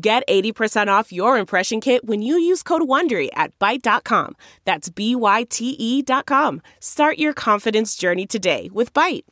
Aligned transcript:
Get 0.00 0.26
80% 0.26 0.88
off 0.88 1.12
your 1.12 1.36
impression 1.36 1.80
kit 1.80 2.04
when 2.04 2.22
you 2.22 2.36
use 2.36 2.62
code 2.62 2.82
WONDERY 2.82 3.28
at 3.34 3.58
Byte.com. 3.58 4.36
That's 4.64 4.88
B-Y-T-E 4.88 6.02
dot 6.02 6.26
com. 6.26 6.62
Start 6.80 7.18
your 7.18 7.34
confidence 7.34 7.94
journey 7.94 8.26
today 8.26 8.70
with 8.72 8.92
Byte. 8.94 9.24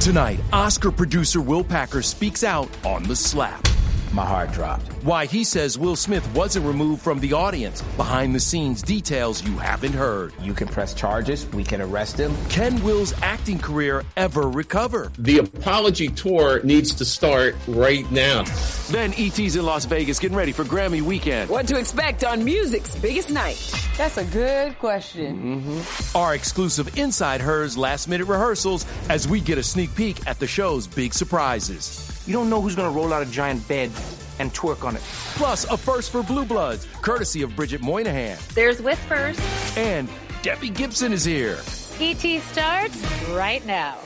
Tonight, 0.00 0.40
Oscar 0.52 0.90
producer 0.90 1.40
Will 1.40 1.64
Packer 1.64 2.02
speaks 2.02 2.44
out 2.44 2.68
on 2.84 3.02
the 3.04 3.16
slap. 3.16 3.73
My 4.14 4.24
heart 4.24 4.52
dropped. 4.52 4.86
Why 5.02 5.26
he 5.26 5.42
says 5.42 5.76
Will 5.76 5.96
Smith 5.96 6.24
wasn't 6.36 6.66
removed 6.66 7.02
from 7.02 7.18
the 7.18 7.32
audience. 7.32 7.82
Behind 7.96 8.32
the 8.32 8.38
scenes 8.38 8.80
details 8.80 9.42
you 9.42 9.56
haven't 9.56 9.92
heard. 9.92 10.32
You 10.40 10.54
can 10.54 10.68
press 10.68 10.94
charges. 10.94 11.46
We 11.46 11.64
can 11.64 11.80
arrest 11.80 12.16
him. 12.16 12.32
Can 12.48 12.80
Will's 12.84 13.12
acting 13.22 13.58
career 13.58 14.04
ever 14.16 14.48
recover? 14.48 15.10
The 15.18 15.38
apology 15.38 16.06
tour 16.06 16.62
needs 16.62 16.94
to 16.94 17.04
start 17.04 17.56
right 17.66 18.08
now. 18.12 18.44
Then 18.88 19.12
ET's 19.14 19.56
in 19.56 19.66
Las 19.66 19.84
Vegas 19.84 20.20
getting 20.20 20.36
ready 20.36 20.52
for 20.52 20.62
Grammy 20.62 21.02
weekend. 21.02 21.50
What 21.50 21.66
to 21.66 21.76
expect 21.76 22.22
on 22.22 22.44
music's 22.44 22.94
biggest 22.94 23.30
night? 23.30 23.58
That's 23.96 24.16
a 24.16 24.24
good 24.24 24.78
question. 24.78 25.60
Mm-hmm. 25.60 26.16
Our 26.16 26.36
exclusive 26.36 26.96
Inside 26.96 27.40
H.E.R.'s 27.40 27.76
last 27.76 28.06
minute 28.06 28.28
rehearsals 28.28 28.86
as 29.08 29.26
we 29.26 29.40
get 29.40 29.58
a 29.58 29.62
sneak 29.64 29.92
peek 29.96 30.24
at 30.28 30.38
the 30.38 30.46
show's 30.46 30.86
big 30.86 31.14
surprises. 31.14 32.13
You 32.26 32.32
don't 32.32 32.48
know 32.48 32.60
who's 32.60 32.74
going 32.74 32.90
to 32.90 32.96
roll 32.96 33.12
out 33.12 33.22
a 33.22 33.30
giant 33.30 33.66
bed 33.68 33.90
and 34.38 34.52
twerk 34.54 34.84
on 34.84 34.96
it. 34.96 35.02
Plus, 35.36 35.64
a 35.64 35.76
first 35.76 36.10
for 36.10 36.22
Blue 36.22 36.44
Bloods, 36.44 36.86
courtesy 37.02 37.42
of 37.42 37.54
Bridget 37.54 37.82
Moynahan. 37.82 38.38
There's 38.54 38.80
Whispers. 38.80 39.38
And 39.76 40.08
Debbie 40.42 40.70
Gibson 40.70 41.12
is 41.12 41.24
here. 41.24 41.58
ET 42.00 42.40
starts 42.42 42.96
right 43.28 43.64
now. 43.66 43.98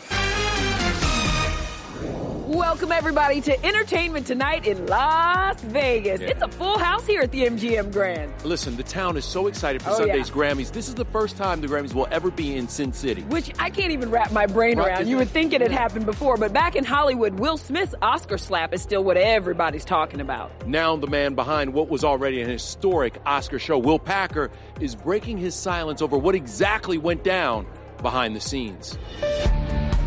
Welcome, 2.49 2.93
everybody, 2.93 3.43
to 3.43 3.67
Entertainment 3.67 4.27
Tonight 4.27 4.67
in 4.67 4.87
Las 4.87 5.61
Vegas. 5.61 6.23
Yeah. 6.23 6.29
It's 6.29 6.41
a 6.41 6.49
full 6.49 6.79
house 6.79 7.07
here 7.07 7.21
at 7.21 7.31
the 7.31 7.45
MGM 7.45 7.93
Grand. 7.93 8.33
Listen, 8.43 8.75
the 8.75 8.83
town 8.83 9.19
is 9.19 9.27
so 9.27 9.49
excited 9.49 9.83
for 9.83 9.91
oh, 9.91 9.99
Sunday's 9.99 10.31
yeah. 10.31 10.35
Grammys. 10.35 10.73
This 10.73 10.89
is 10.89 10.95
the 10.95 11.05
first 11.05 11.37
time 11.37 11.61
the 11.61 11.67
Grammys 11.67 11.93
will 11.93 12.09
ever 12.11 12.31
be 12.31 12.57
in 12.57 12.67
Sin 12.67 12.95
City. 12.95 13.21
Which 13.25 13.53
I 13.59 13.69
can't 13.69 13.93
even 13.93 14.11
wrap 14.11 14.33
my 14.33 14.47
brain 14.47 14.79
right, 14.79 14.89
around. 14.89 15.09
You 15.09 15.19
would 15.19 15.29
think 15.29 15.53
it 15.53 15.61
had 15.61 15.73
happened 15.73 16.07
before, 16.07 16.39
but 16.39 16.55
back 16.55 16.75
in 16.75 16.85
Hollywood, 16.85 17.39
Will 17.39 17.59
Smith's 17.59 17.95
Oscar 18.01 18.39
slap 18.39 18.73
is 18.73 18.81
still 18.81 19.05
what 19.05 19.19
everybody's 19.19 19.85
talking 19.85 20.23
about. 20.23 20.67
Now, 20.67 20.97
the 20.97 21.07
man 21.07 21.35
behind 21.35 21.75
what 21.75 21.91
was 21.91 22.03
already 22.03 22.41
an 22.41 22.49
historic 22.49 23.21
Oscar 23.27 23.59
show, 23.59 23.77
Will 23.77 23.99
Packer, 23.99 24.51
is 24.81 24.95
breaking 24.95 25.37
his 25.37 25.55
silence 25.55 26.01
over 26.01 26.17
what 26.17 26.35
exactly 26.35 26.97
went 26.97 27.23
down 27.25 27.67
behind 28.01 28.35
the 28.35 28.41
scenes. 28.41 28.97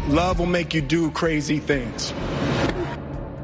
Love 0.08 0.40
will 0.40 0.48
make 0.48 0.74
you 0.74 0.82
do 0.82 1.12
crazy 1.12 1.60
things. 1.60 2.12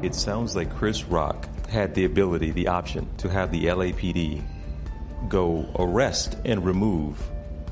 It 0.02 0.14
sounds 0.14 0.56
like 0.56 0.74
Chris 0.74 1.04
Rock 1.04 1.48
had 1.68 1.94
the 1.94 2.04
ability, 2.04 2.50
the 2.50 2.68
option 2.68 3.08
to 3.18 3.28
have 3.28 3.52
the 3.52 3.66
LAPD 3.66 4.42
go 5.28 5.68
arrest 5.78 6.36
and 6.44 6.64
remove 6.64 7.22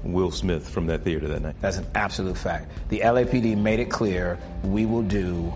Will 0.04 0.30
Smith 0.30 0.68
from 0.68 0.86
that 0.86 1.02
theater 1.02 1.26
that 1.28 1.42
night. 1.42 1.56
That's 1.60 1.78
an 1.78 1.86
absolute 1.96 2.38
fact. 2.38 2.70
The 2.88 3.00
LAPD 3.00 3.56
made 3.56 3.80
it 3.80 3.90
clear 3.90 4.38
we 4.62 4.86
will 4.86 5.02
do 5.02 5.52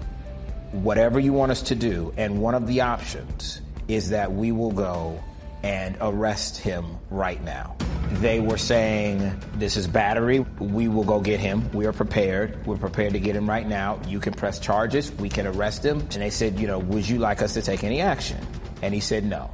whatever 0.72 1.20
you 1.20 1.32
want 1.32 1.52
us 1.52 1.62
to 1.62 1.74
do, 1.76 2.12
and 2.16 2.40
one 2.42 2.54
of 2.54 2.66
the 2.66 2.80
options 2.80 3.60
is 3.86 4.10
that 4.10 4.32
we 4.32 4.50
will 4.50 4.72
go 4.72 5.22
and 5.62 5.96
arrest 6.00 6.56
him 6.56 6.96
right 7.10 7.42
now. 7.44 7.76
They 8.14 8.40
were 8.40 8.58
saying, 8.58 9.40
This 9.54 9.76
is 9.76 9.86
battery. 9.86 10.40
We 10.58 10.88
will 10.88 11.04
go 11.04 11.20
get 11.20 11.38
him. 11.40 11.70
We 11.72 11.86
are 11.86 11.92
prepared. 11.92 12.66
We're 12.66 12.76
prepared 12.76 13.12
to 13.12 13.20
get 13.20 13.36
him 13.36 13.48
right 13.48 13.66
now. 13.66 14.00
You 14.06 14.18
can 14.18 14.32
press 14.34 14.58
charges. 14.58 15.12
We 15.12 15.28
can 15.28 15.46
arrest 15.46 15.84
him. 15.84 16.00
And 16.00 16.10
they 16.22 16.30
said, 16.30 16.58
You 16.58 16.66
know, 16.66 16.78
would 16.80 17.08
you 17.08 17.18
like 17.18 17.40
us 17.40 17.54
to 17.54 17.62
take 17.62 17.84
any 17.84 18.00
action? 18.00 18.38
And 18.82 18.92
he 18.92 19.00
said, 19.00 19.24
No. 19.24 19.50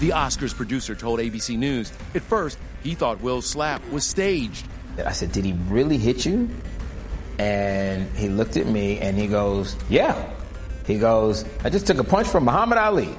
The 0.00 0.10
Oscars 0.10 0.54
producer 0.54 0.94
told 0.94 1.20
ABC 1.20 1.58
News 1.58 1.92
at 2.14 2.22
first 2.22 2.58
he 2.82 2.94
thought 2.94 3.20
Will's 3.20 3.46
slap 3.46 3.86
was 3.90 4.04
staged. 4.04 4.66
I 5.04 5.12
said, 5.12 5.32
Did 5.32 5.44
he 5.44 5.52
really 5.68 5.98
hit 5.98 6.24
you? 6.24 6.48
And 7.38 8.10
he 8.16 8.28
looked 8.28 8.56
at 8.56 8.66
me 8.66 8.98
and 8.98 9.18
he 9.18 9.26
goes, 9.26 9.76
Yeah. 9.88 10.32
He 10.86 10.98
goes, 10.98 11.44
I 11.62 11.68
just 11.68 11.86
took 11.86 11.98
a 11.98 12.04
punch 12.04 12.26
from 12.26 12.46
Muhammad 12.46 12.78
Ali. 12.78 13.10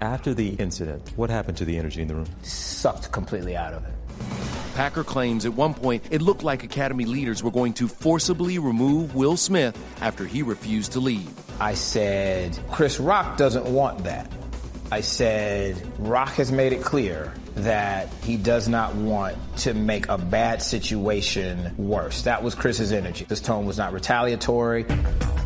After 0.00 0.32
the 0.32 0.50
incident, 0.50 1.12
what 1.16 1.28
happened 1.28 1.56
to 1.56 1.64
the 1.64 1.76
energy 1.76 2.00
in 2.00 2.06
the 2.06 2.14
room? 2.14 2.26
Sucked 2.42 3.10
completely 3.10 3.56
out 3.56 3.74
of 3.74 3.84
it. 3.84 3.92
Packer 4.78 5.02
claims 5.02 5.44
at 5.44 5.54
one 5.54 5.74
point 5.74 6.04
it 6.12 6.22
looked 6.22 6.44
like 6.44 6.62
Academy 6.62 7.04
leaders 7.04 7.42
were 7.42 7.50
going 7.50 7.72
to 7.72 7.88
forcibly 7.88 8.60
remove 8.60 9.16
Will 9.16 9.36
Smith 9.36 9.76
after 10.00 10.24
he 10.24 10.44
refused 10.44 10.92
to 10.92 11.00
leave. 11.00 11.28
I 11.60 11.74
said, 11.74 12.56
Chris 12.70 13.00
Rock 13.00 13.36
doesn't 13.36 13.64
want 13.64 14.04
that. 14.04 14.30
I 14.92 15.00
said, 15.00 15.76
Rock 15.98 16.28
has 16.34 16.52
made 16.52 16.72
it 16.72 16.82
clear 16.82 17.34
that 17.64 18.08
he 18.22 18.36
does 18.36 18.68
not 18.68 18.94
want 18.94 19.36
to 19.58 19.74
make 19.74 20.08
a 20.08 20.18
bad 20.18 20.62
situation 20.62 21.74
worse. 21.76 22.22
That 22.22 22.42
was 22.42 22.54
Chris's 22.54 22.92
energy. 22.92 23.24
This 23.24 23.40
tone 23.40 23.66
was 23.66 23.78
not 23.78 23.92
retaliatory. 23.92 24.86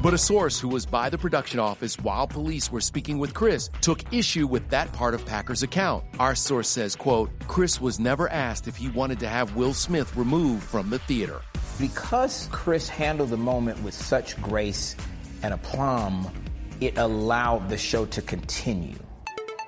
But 0.02 0.14
a 0.14 0.18
source 0.18 0.58
who 0.58 0.68
was 0.68 0.84
by 0.84 1.10
the 1.10 1.18
production 1.18 1.60
office 1.60 1.96
while 2.00 2.26
police 2.26 2.72
were 2.72 2.80
speaking 2.80 3.18
with 3.18 3.34
Chris 3.34 3.70
took 3.80 4.12
issue 4.12 4.46
with 4.46 4.68
that 4.70 4.92
part 4.92 5.14
of 5.14 5.24
Packer's 5.24 5.62
account. 5.62 6.04
Our 6.18 6.34
source 6.34 6.68
says, 6.68 6.96
quote, 6.96 7.30
Chris 7.46 7.80
was 7.80 8.00
never 8.00 8.28
asked 8.28 8.66
if 8.66 8.76
he 8.76 8.88
wanted 8.88 9.20
to 9.20 9.28
have 9.28 9.54
Will 9.54 9.74
Smith 9.74 10.16
removed 10.16 10.64
from 10.64 10.90
the 10.90 10.98
theater. 10.98 11.40
Because 11.78 12.48
Chris 12.50 12.88
handled 12.88 13.30
the 13.30 13.36
moment 13.36 13.82
with 13.82 13.94
such 13.94 14.40
grace 14.42 14.96
and 15.42 15.54
aplomb, 15.54 16.28
it 16.80 16.98
allowed 16.98 17.68
the 17.68 17.78
show 17.78 18.04
to 18.06 18.20
continue. 18.22 18.98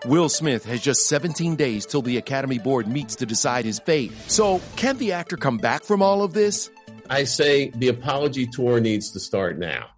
Will 0.06 0.28
Smith 0.28 0.66
has 0.66 0.82
just 0.82 1.08
17 1.08 1.56
days 1.56 1.86
till 1.86 2.02
the 2.02 2.18
Academy 2.18 2.58
Board 2.58 2.86
meets 2.86 3.16
to 3.16 3.26
decide 3.26 3.64
his 3.64 3.78
fate. 3.78 4.12
So, 4.26 4.60
can 4.76 4.98
the 4.98 5.12
actor 5.12 5.38
come 5.38 5.56
back 5.56 5.82
from 5.82 6.02
all 6.02 6.22
of 6.22 6.34
this? 6.34 6.70
I 7.08 7.24
say 7.24 7.70
the 7.70 7.88
apology 7.88 8.46
tour 8.46 8.80
needs 8.80 9.10
to 9.12 9.20
start 9.20 9.58
now. 9.58 9.88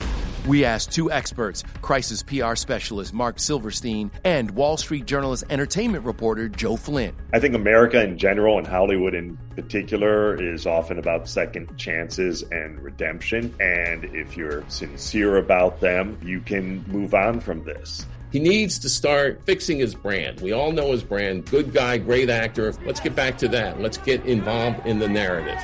We 0.46 0.64
asked 0.64 0.92
two 0.92 1.10
experts, 1.10 1.64
crisis 1.82 2.22
PR 2.22 2.54
specialist 2.54 3.12
Mark 3.12 3.40
Silverstein 3.40 4.12
and 4.22 4.52
Wall 4.52 4.76
Street 4.76 5.06
journalist 5.06 5.42
entertainment 5.50 6.04
reporter 6.04 6.48
Joe 6.48 6.76
Flynn. 6.76 7.16
I 7.32 7.40
think 7.40 7.56
America 7.56 8.00
in 8.00 8.16
general 8.16 8.58
and 8.58 8.66
Hollywood 8.66 9.12
in 9.12 9.36
particular 9.56 10.40
is 10.40 10.64
often 10.64 11.00
about 11.00 11.28
second 11.28 11.76
chances 11.76 12.44
and 12.52 12.80
redemption. 12.80 13.52
And 13.58 14.04
if 14.04 14.36
you're 14.36 14.62
sincere 14.68 15.36
about 15.38 15.80
them, 15.80 16.16
you 16.22 16.40
can 16.40 16.84
move 16.86 17.12
on 17.12 17.40
from 17.40 17.64
this. 17.64 18.06
He 18.36 18.42
needs 18.42 18.78
to 18.80 18.90
start 18.90 19.40
fixing 19.46 19.78
his 19.78 19.94
brand. 19.94 20.42
We 20.42 20.52
all 20.52 20.70
know 20.70 20.92
his 20.92 21.02
brand. 21.02 21.46
Good 21.46 21.72
guy, 21.72 21.96
great 21.96 22.28
actor. 22.28 22.70
Let's 22.84 23.00
get 23.00 23.14
back 23.16 23.38
to 23.38 23.48
that. 23.48 23.80
Let's 23.80 23.96
get 23.96 24.26
involved 24.26 24.86
in 24.86 24.98
the 24.98 25.08
narrative. 25.08 25.58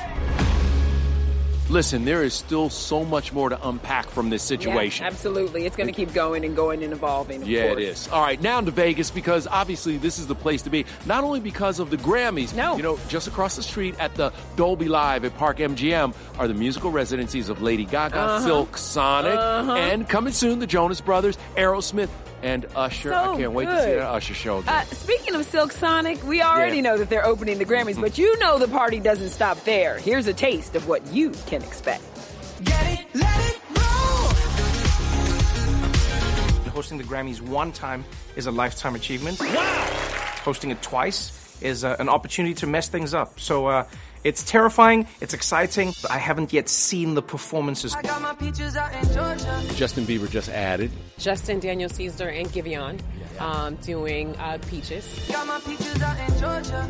Listen, 1.68 2.06
there 2.06 2.22
is 2.22 2.32
still 2.32 2.70
so 2.70 3.04
much 3.04 3.30
more 3.34 3.50
to 3.50 3.68
unpack 3.68 4.06
from 4.06 4.30
this 4.30 4.42
situation. 4.42 5.04
Yeah, 5.04 5.10
absolutely. 5.10 5.66
It's 5.66 5.76
going 5.76 5.86
to 5.86 5.92
keep 5.92 6.14
going 6.14 6.46
and 6.46 6.56
going 6.56 6.82
and 6.82 6.94
evolving. 6.94 7.44
yeah, 7.44 7.66
course. 7.68 7.78
it 7.78 7.82
is. 7.82 8.08
All 8.08 8.22
right, 8.22 8.40
now 8.40 8.58
to 8.62 8.70
Vegas 8.70 9.10
because 9.10 9.46
obviously 9.46 9.98
this 9.98 10.18
is 10.18 10.26
the 10.26 10.34
place 10.34 10.62
to 10.62 10.70
be. 10.70 10.86
Not 11.04 11.24
only 11.24 11.40
because 11.40 11.78
of 11.78 11.90
the 11.90 11.98
Grammys. 11.98 12.54
No. 12.54 12.78
You 12.78 12.82
know, 12.82 12.98
just 13.08 13.28
across 13.28 13.54
the 13.56 13.62
street 13.62 13.96
at 13.98 14.14
the 14.14 14.32
Dolby 14.56 14.88
Live 14.88 15.26
at 15.26 15.36
Park 15.36 15.58
MGM 15.58 16.14
are 16.38 16.48
the 16.48 16.54
musical 16.54 16.90
residencies 16.90 17.50
of 17.50 17.60
Lady 17.60 17.84
Gaga, 17.84 18.16
Uh-huh. 18.18 18.44
Silk 18.46 18.78
Sonic, 18.78 19.34
Uh-huh. 19.38 19.72
and 19.74 20.08
coming 20.08 20.32
soon, 20.32 20.58
the 20.58 20.66
Jonas 20.66 21.02
Brothers, 21.02 21.36
Aerosmith, 21.56 22.08
and 22.42 22.66
Usher. 22.74 23.10
So 23.10 23.34
I 23.34 23.36
can't 23.36 23.52
wait 23.52 23.66
to 23.66 23.80
see 23.80 23.86
good. 23.86 23.98
that 24.00 24.08
Usher 24.08 24.34
show. 24.34 24.58
again. 24.58 24.74
Uh, 24.74 24.84
speaking 24.86 25.34
of 25.34 25.44
Silk 25.46 25.72
Sonic, 25.72 26.22
we 26.24 26.42
already 26.42 26.76
Yeah. 26.76 26.82
know 26.82 26.98
that 26.98 27.08
they're 27.08 27.24
opening 27.26 27.58
the 27.58 27.64
Grammys, 27.64 28.00
but 28.00 28.18
you 28.18 28.38
know 28.38 28.58
the 28.58 28.68
party 28.68 29.00
doesn't 29.00 29.30
stop 29.30 29.62
there. 29.64 29.98
Here's 29.98 30.26
a 30.26 30.34
taste 30.34 30.74
of 30.74 30.88
what 30.88 31.06
you 31.08 31.30
can 31.46 31.62
expect. 31.62 32.02
Hosting 36.72 36.96
the 36.98 37.04
Grammys 37.04 37.40
one 37.40 37.70
time 37.70 38.04
is 38.34 38.46
a 38.46 38.50
lifetime 38.50 38.94
achievement. 38.94 39.38
Wow! 39.40 39.88
Hosting 40.42 40.70
it 40.70 40.80
twice 40.82 41.58
is 41.60 41.84
uh, 41.84 41.94
an 42.00 42.08
opportunity 42.08 42.54
to 42.54 42.66
mess 42.66 42.88
things 42.88 43.12
up. 43.14 43.38
So 43.38 43.66
uh, 43.66 43.84
it's 44.24 44.44
terrifying, 44.44 45.06
it's 45.20 45.34
exciting, 45.34 45.92
but 46.02 46.10
I 46.10 46.18
haven't 46.18 46.52
yet 46.52 46.68
seen 46.68 47.14
the 47.14 47.22
performances. 47.22 47.94
Justin 49.74 50.04
Bieber 50.04 50.30
just 50.30 50.48
added. 50.48 50.90
Justin, 51.18 51.60
Daniel 51.60 51.88
Caesar, 51.88 52.28
and 52.28 52.48
Giveon 52.48 53.00
um, 53.40 53.76
doing 53.76 54.36
uh, 54.36 54.58
Peaches. 54.68 55.06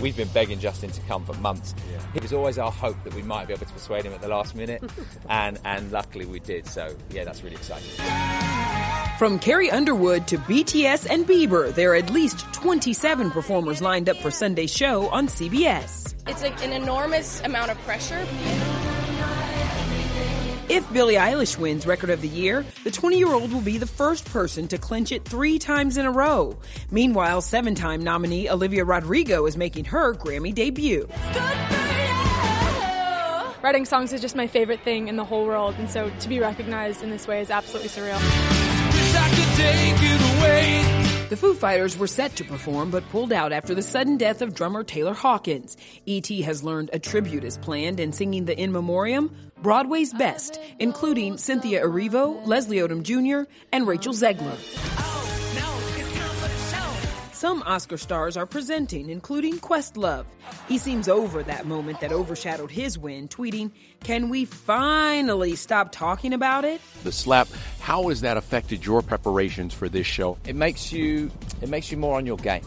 We've 0.00 0.16
been 0.16 0.28
begging 0.28 0.58
Justin 0.58 0.90
to 0.90 1.00
come 1.02 1.24
for 1.24 1.34
months. 1.34 1.74
It 2.14 2.22
was 2.22 2.32
always 2.32 2.58
our 2.58 2.70
hope 2.70 3.02
that 3.04 3.14
we 3.14 3.22
might 3.22 3.46
be 3.46 3.54
able 3.54 3.66
to 3.66 3.72
persuade 3.72 4.04
him 4.04 4.12
at 4.12 4.20
the 4.20 4.28
last 4.28 4.54
minute, 4.54 4.82
and 5.28 5.58
and 5.64 5.90
luckily 5.90 6.26
we 6.26 6.40
did. 6.40 6.66
So 6.66 6.94
yeah, 7.10 7.24
that's 7.24 7.42
really 7.42 7.56
exciting. 7.56 8.61
From 9.22 9.38
Carrie 9.38 9.70
Underwood 9.70 10.26
to 10.26 10.36
BTS 10.36 11.08
and 11.08 11.24
Bieber, 11.24 11.72
there 11.72 11.92
are 11.92 11.94
at 11.94 12.10
least 12.10 12.40
27 12.54 13.30
performers 13.30 13.80
lined 13.80 14.08
up 14.08 14.16
for 14.16 14.32
Sunday's 14.32 14.74
show 14.74 15.08
on 15.10 15.28
CBS. 15.28 16.12
It's 16.26 16.42
like 16.42 16.60
an 16.64 16.72
enormous 16.72 17.40
amount 17.42 17.70
of 17.70 17.78
pressure. 17.82 18.18
If 20.68 20.92
Billie 20.92 21.14
Eilish 21.14 21.56
wins 21.56 21.86
Record 21.86 22.10
of 22.10 22.20
the 22.20 22.26
Year, 22.26 22.66
the 22.82 22.90
20 22.90 23.16
year 23.16 23.28
old 23.28 23.52
will 23.52 23.60
be 23.60 23.78
the 23.78 23.86
first 23.86 24.24
person 24.24 24.66
to 24.66 24.76
clinch 24.76 25.12
it 25.12 25.24
three 25.24 25.56
times 25.60 25.98
in 25.98 26.04
a 26.04 26.10
row. 26.10 26.58
Meanwhile, 26.90 27.42
seven 27.42 27.76
time 27.76 28.02
nominee 28.02 28.50
Olivia 28.50 28.84
Rodrigo 28.84 29.46
is 29.46 29.56
making 29.56 29.84
her 29.84 30.14
Grammy 30.14 30.52
debut. 30.52 31.08
Writing 33.62 33.84
songs 33.84 34.12
is 34.12 34.20
just 34.20 34.34
my 34.34 34.48
favorite 34.48 34.80
thing 34.80 35.06
in 35.06 35.14
the 35.14 35.24
whole 35.24 35.46
world, 35.46 35.76
and 35.78 35.88
so 35.88 36.10
to 36.10 36.28
be 36.28 36.40
recognized 36.40 37.04
in 37.04 37.10
this 37.10 37.28
way 37.28 37.40
is 37.40 37.52
absolutely 37.52 37.88
surreal. 37.88 38.81
The 41.32 41.38
Foo 41.38 41.54
Fighters 41.54 41.96
were 41.96 42.06
set 42.06 42.36
to 42.36 42.44
perform 42.44 42.90
but 42.90 43.08
pulled 43.08 43.32
out 43.32 43.52
after 43.52 43.74
the 43.74 43.80
sudden 43.80 44.18
death 44.18 44.42
of 44.42 44.54
drummer 44.54 44.84
Taylor 44.84 45.14
Hawkins. 45.14 45.78
E.T. 46.04 46.42
has 46.42 46.62
learned 46.62 46.90
a 46.92 46.98
tribute 46.98 47.42
is 47.42 47.56
planned 47.56 48.00
and 48.00 48.14
singing 48.14 48.44
the 48.44 48.58
In 48.60 48.70
Memoriam, 48.70 49.34
Broadway's 49.62 50.12
best, 50.12 50.60
including 50.78 51.38
Cynthia 51.38 51.86
Erivo, 51.86 52.46
Leslie 52.46 52.80
Odom 52.80 53.02
Jr., 53.02 53.50
and 53.72 53.86
Rachel 53.86 54.12
Zegler. 54.12 54.91
Some 57.42 57.64
Oscar 57.64 57.96
stars 57.96 58.36
are 58.36 58.46
presenting, 58.46 59.10
including 59.10 59.58
Questlove. 59.58 60.26
He 60.68 60.78
seems 60.78 61.08
over 61.08 61.42
that 61.42 61.66
moment 61.66 61.98
that 61.98 62.12
overshadowed 62.12 62.70
his 62.70 62.96
win, 62.96 63.26
tweeting, 63.26 63.72
Can 64.04 64.28
we 64.28 64.44
finally 64.44 65.56
stop 65.56 65.90
talking 65.90 66.34
about 66.34 66.64
it? 66.64 66.80
The 67.02 67.10
slap. 67.10 67.48
How 67.80 68.10
has 68.10 68.20
that 68.20 68.36
affected 68.36 68.86
your 68.86 69.02
preparations 69.02 69.74
for 69.74 69.88
this 69.88 70.06
show? 70.06 70.38
It 70.46 70.54
makes 70.54 70.92
you 70.92 71.32
it 71.60 71.68
makes 71.68 71.90
you 71.90 71.96
more 71.96 72.16
on 72.16 72.26
your 72.26 72.36
game. 72.36 72.62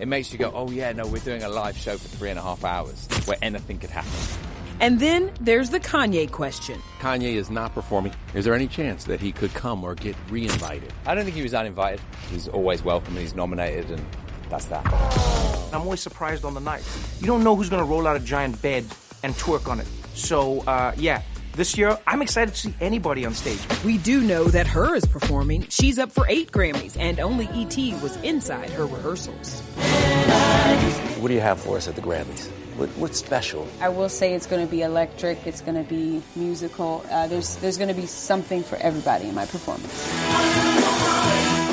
It 0.00 0.08
makes 0.08 0.32
you 0.32 0.40
go, 0.40 0.50
oh 0.52 0.72
yeah, 0.72 0.90
no, 0.90 1.06
we're 1.06 1.18
doing 1.18 1.44
a 1.44 1.48
live 1.48 1.76
show 1.76 1.96
for 1.96 2.08
three 2.08 2.30
and 2.30 2.38
a 2.40 2.42
half 2.42 2.64
hours 2.64 3.06
where 3.26 3.38
anything 3.42 3.78
could 3.78 3.90
happen. 3.90 4.10
And 4.80 5.00
then 5.00 5.32
there's 5.40 5.70
the 5.70 5.80
Kanye 5.80 6.30
question. 6.30 6.80
Kanye 7.00 7.34
is 7.34 7.50
not 7.50 7.72
performing. 7.74 8.12
Is 8.34 8.44
there 8.44 8.54
any 8.54 8.66
chance 8.66 9.04
that 9.04 9.20
he 9.20 9.32
could 9.32 9.54
come 9.54 9.82
or 9.82 9.94
get 9.94 10.14
re-invited? 10.28 10.92
I 11.06 11.14
don't 11.14 11.24
think 11.24 11.36
he 11.36 11.42
was 11.42 11.54
uninvited. 11.54 12.00
He's 12.30 12.46
always 12.48 12.82
welcome 12.82 13.14
and 13.14 13.22
he's 13.22 13.34
nominated, 13.34 13.90
and 13.90 14.04
that's 14.50 14.66
that. 14.66 14.86
I'm 15.72 15.80
always 15.80 16.00
surprised 16.00 16.44
on 16.44 16.54
the 16.54 16.60
night. 16.60 16.84
You 17.20 17.26
don't 17.26 17.42
know 17.42 17.56
who's 17.56 17.70
going 17.70 17.82
to 17.82 17.88
roll 17.88 18.06
out 18.06 18.16
a 18.16 18.20
giant 18.20 18.60
bed 18.60 18.84
and 19.22 19.34
twerk 19.34 19.68
on 19.68 19.80
it. 19.80 19.86
So, 20.14 20.60
uh, 20.60 20.92
yeah, 20.96 21.22
this 21.54 21.78
year 21.78 21.98
I'm 22.06 22.20
excited 22.20 22.54
to 22.54 22.60
see 22.60 22.74
anybody 22.80 23.24
on 23.24 23.32
stage. 23.32 23.60
We 23.82 23.96
do 23.98 24.20
know 24.20 24.44
that 24.44 24.66
H.E.R. 24.66 24.94
is 24.94 25.06
performing. 25.06 25.66
She's 25.68 25.98
up 25.98 26.12
for 26.12 26.26
eight 26.28 26.52
Grammys, 26.52 26.98
and 26.98 27.18
only 27.18 27.48
E.T. 27.54 27.94
was 28.02 28.16
inside 28.18 28.68
her 28.70 28.84
rehearsals. 28.84 29.60
What 31.18 31.28
do 31.28 31.34
you 31.34 31.40
have 31.40 31.58
for 31.58 31.78
us 31.78 31.88
at 31.88 31.96
the 31.96 32.02
Grammys? 32.02 32.50
What, 32.76 32.90
what's 32.90 33.18
special? 33.18 33.66
I 33.80 33.88
will 33.88 34.08
say 34.10 34.34
it's 34.34 34.46
going 34.46 34.64
to 34.64 34.70
be 34.70 34.82
electric. 34.82 35.46
It's 35.46 35.62
going 35.62 35.82
to 35.82 35.88
be 35.88 36.22
musical. 36.34 37.04
Uh, 37.10 37.26
there's 37.26 37.56
there's 37.56 37.78
going 37.78 37.88
to 37.88 37.94
be 37.94 38.06
something 38.06 38.62
for 38.62 38.76
everybody 38.76 39.28
in 39.28 39.34
my 39.34 39.46
performance. 39.46 40.06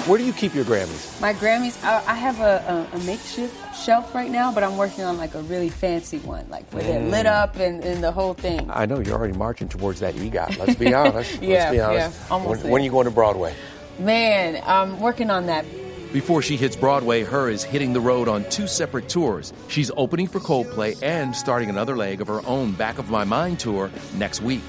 Where 0.08 0.18
do 0.18 0.26
you 0.26 0.34
keep 0.34 0.54
your 0.54 0.66
Grammys? 0.66 1.20
My 1.22 1.34
Grammys, 1.34 1.82
I, 1.84 2.04
I 2.12 2.16
have 2.16 2.40
a, 2.42 2.88
a, 2.94 2.98
a 2.98 3.00
makeshift 3.06 3.56
shelf 3.76 4.14
right 4.14 4.30
now, 4.30 4.52
but 4.54 4.62
I'm 4.64 4.76
working 4.78 5.06
on 5.06 5.18
like 5.18 5.34
a 5.34 5.42
really 5.44 5.70
fancy 5.70 6.20
one, 6.20 6.50
like 6.50 6.70
where 6.74 6.84
they're 6.84 7.00
lit 7.10 7.26
up 7.26 7.56
and, 7.58 7.82
and 7.84 8.04
the 8.04 8.12
whole 8.12 8.34
thing. 8.34 8.70
I 8.70 8.86
know 8.86 9.00
you're 9.00 9.16
already 9.16 9.38
marching 9.38 9.70
towards 9.70 10.02
that 10.02 10.16
EGOT. 10.16 10.58
Let's 10.58 10.76
be 10.76 10.94
honest. 10.94 11.42
Yeah, 11.42 11.50
Let's 11.58 11.72
be 11.72 11.80
honest. 11.80 12.20
yeah, 12.20 12.28
almost 12.32 12.64
when, 12.64 12.72
when 12.72 12.82
are 12.82 12.86
you 12.86 12.92
going 12.92 13.06
to 13.06 13.12
Broadway? 13.12 13.56
Man, 14.00 14.62
I'm 14.66 15.00
working 15.00 15.30
on 15.30 15.46
that. 15.46 15.66
Before 16.14 16.44
she 16.44 16.58
hits 16.58 16.76
Broadway, 16.76 17.22
H.E.R. 17.24 17.50
is 17.50 17.64
hitting 17.64 17.92
the 17.92 18.00
road 18.00 18.28
on 18.28 18.48
two 18.52 18.68
separate 18.68 19.10
tours. 19.10 19.52
She's 19.68 19.90
opening 19.98 20.28
for 20.28 20.40
Coldplay 20.40 21.02
and 21.02 21.36
starting 21.36 21.70
another 21.72 21.98
leg 21.98 22.22
of 22.22 22.28
her 22.28 22.46
own 22.46 22.74
Back 22.74 23.00
of 23.00 23.10
My 23.10 23.24
Mind 23.24 23.60
tour 23.60 23.90
next 24.16 24.40
week. 24.42 24.62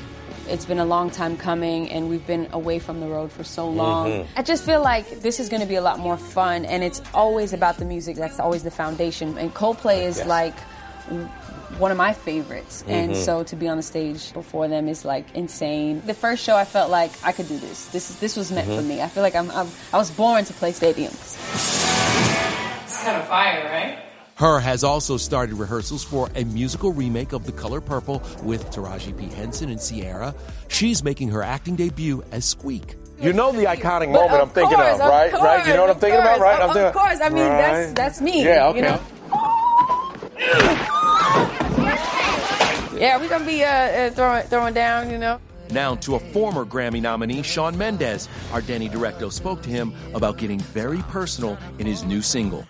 It's 0.48 0.64
been 0.64 0.78
a 0.78 0.86
long 0.86 1.10
time 1.10 1.36
coming, 1.36 1.90
and 1.90 2.08
we've 2.08 2.26
been 2.26 2.48
away 2.52 2.78
from 2.78 3.00
the 3.00 3.06
road 3.08 3.30
for 3.30 3.44
so 3.44 3.68
long. 3.68 4.08
Mhm. 4.10 4.26
I 4.36 4.42
just 4.42 4.64
feel 4.64 4.82
like 4.82 5.20
this 5.20 5.38
is 5.38 5.50
going 5.50 5.60
to 5.60 5.68
be 5.68 5.74
a 5.74 5.82
lot 5.82 5.98
more 5.98 6.16
fun, 6.16 6.64
and 6.64 6.82
it's 6.82 7.02
always 7.12 7.52
about 7.52 7.76
the 7.76 7.84
music. 7.84 8.16
That's 8.16 8.40
always 8.40 8.62
the 8.62 8.70
foundation. 8.70 9.36
And 9.36 9.52
Coldplay 9.52 10.02
is 10.02 10.18
Yes. 10.18 10.26
like 10.26 10.54
w- 11.08 11.28
one 11.78 11.90
of 11.90 11.96
my 11.96 12.12
favorites, 12.12 12.84
and 12.88 13.12
Mhm. 13.12 13.24
so 13.24 13.42
to 13.44 13.56
be 13.56 13.68
on 13.68 13.76
the 13.76 13.82
stage 13.82 14.32
before 14.32 14.68
them 14.68 14.88
is 14.88 15.04
like 15.04 15.26
insane. 15.34 16.02
The 16.06 16.14
first 16.14 16.42
show, 16.44 16.56
I 16.56 16.64
felt 16.64 16.90
like 16.90 17.10
I 17.24 17.32
could 17.32 17.48
do 17.48 17.58
this. 17.58 17.86
This 17.86 18.10
is 18.10 18.16
this 18.16 18.36
was 18.36 18.50
meant 18.52 18.68
for 18.68 18.82
Mhm. 18.82 18.86
me. 18.86 19.02
I 19.02 19.08
feel 19.08 19.22
like 19.22 19.34
I'm, 19.34 19.50
I'm 19.50 19.68
I 19.92 19.98
was 19.98 20.10
born 20.10 20.44
to 20.44 20.52
play 20.52 20.72
stadiums. 20.72 21.36
It's 22.84 23.02
kind 23.02 23.16
of 23.16 23.26
fire, 23.28 23.64
right? 23.64 23.98
H.E.R. 24.36 24.58
has 24.60 24.82
also 24.82 25.16
started 25.16 25.54
rehearsals 25.54 26.02
for 26.02 26.28
a 26.34 26.42
musical 26.44 26.92
remake 26.92 27.32
of 27.32 27.46
The 27.46 27.52
Color 27.52 27.80
Purple 27.80 28.20
with 28.42 28.68
Taraji 28.70 29.16
P. 29.16 29.26
Henson 29.28 29.70
and 29.70 29.80
Ciara. 29.80 30.34
She's 30.68 31.04
making 31.04 31.28
her 31.30 31.42
acting 31.42 31.76
debut 31.76 32.22
as 32.32 32.44
Squeak. 32.44 32.96
You 33.20 33.32
know 33.32 33.52
the 33.52 33.64
iconic 33.66 34.12
But 34.12 34.22
moment 34.22 34.42
I'm 34.42 34.48
thinking 34.50 34.76
course, 34.76 34.94
of, 34.94 35.00
right? 35.08 35.32
Of 35.32 35.40
right? 35.40 35.64
You 35.66 35.74
know 35.74 35.82
what 35.82 35.90
I'm 35.90 35.98
thinking 36.00 36.18
of 36.18 36.24
about, 36.24 36.40
right? 36.40 36.58
course, 36.58 36.62
I'm 36.62 36.68
Of, 36.70 36.74
thinking- 36.74 36.88
of 36.88 36.94
course. 36.94 37.20
I 37.22 37.28
mean, 37.28 37.46
that's 37.46 37.92
that's 37.92 38.20
me. 38.20 38.42
Yeah, 38.44 38.66
okay. 38.68 38.78
You 38.78 38.84
know? 38.84 38.98
Yeah, 42.96 43.18
we're 43.18 43.28
gonna 43.28 43.44
be 43.44 43.64
uh, 43.64 43.68
uh, 43.68 44.10
throwing 44.10 44.42
throwing 44.46 44.74
down. 44.74 45.10
You 45.10 45.18
know. 45.18 45.40
Now 45.70 45.94
to 45.96 46.14
a 46.14 46.18
former 46.18 46.64
Grammy 46.64 47.00
nominee, 47.00 47.42
Shawn 47.42 47.76
Mendes. 47.76 48.28
Our 48.52 48.60
Denny 48.60 48.88
Directo 48.88 49.32
spoke 49.32 49.62
to 49.62 49.70
him 49.70 49.94
about 50.14 50.38
getting 50.38 50.60
very 50.60 51.02
personal 51.02 51.58
in 51.78 51.86
his 51.86 52.04
new 52.04 52.22
single. 52.22 52.66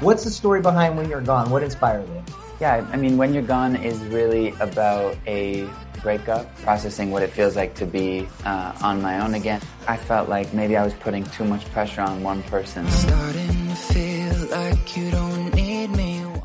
What's 0.00 0.24
the 0.24 0.30
story 0.30 0.60
behind 0.60 0.98
When 0.98 1.08
You're 1.08 1.22
Gone? 1.22 1.48
What 1.48 1.62
inspired 1.62 2.06
it? 2.10 2.22
Yeah, 2.60 2.86
I 2.92 2.96
mean, 2.96 3.16
When 3.16 3.32
You're 3.32 3.42
Gone 3.42 3.74
is 3.76 3.98
really 4.04 4.50
about 4.60 5.16
a 5.26 5.66
breakup, 6.02 6.54
processing 6.58 7.10
what 7.10 7.22
it 7.22 7.30
feels 7.30 7.56
like 7.56 7.74
to 7.76 7.86
be 7.86 8.28
uh, 8.44 8.74
on 8.82 9.00
my 9.00 9.20
own 9.20 9.32
again. 9.32 9.62
I 9.88 9.96
felt 9.96 10.28
like 10.28 10.52
maybe 10.52 10.76
I 10.76 10.84
was 10.84 10.92
putting 10.92 11.24
too 11.24 11.44
much 11.44 11.64
pressure 11.72 12.02
on 12.02 12.22
one 12.22 12.42
person 12.42 12.86
Starting 12.88 13.68
to 13.68 13.74
feel 13.74 14.50
like 14.50 14.94
you 14.94 15.10
don't 15.10 15.12
need 15.12 15.18
me. 15.20 15.23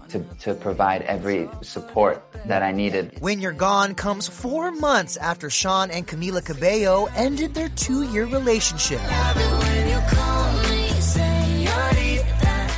To, 0.09 0.25
to 0.39 0.55
provide 0.55 1.03
every 1.03 1.47
support 1.61 2.23
that 2.47 2.63
I 2.63 2.71
needed. 2.71 3.17
When 3.19 3.39
You're 3.39 3.51
Gone 3.51 3.93
comes 3.93 4.27
four 4.27 4.71
months 4.71 5.17
after 5.17 5.51
Shawn 5.51 5.91
and 5.91 6.07
Camila 6.07 6.43
Cabello 6.43 7.07
ended 7.15 7.53
their 7.53 7.69
two-year 7.69 8.25
relationship. 8.25 9.01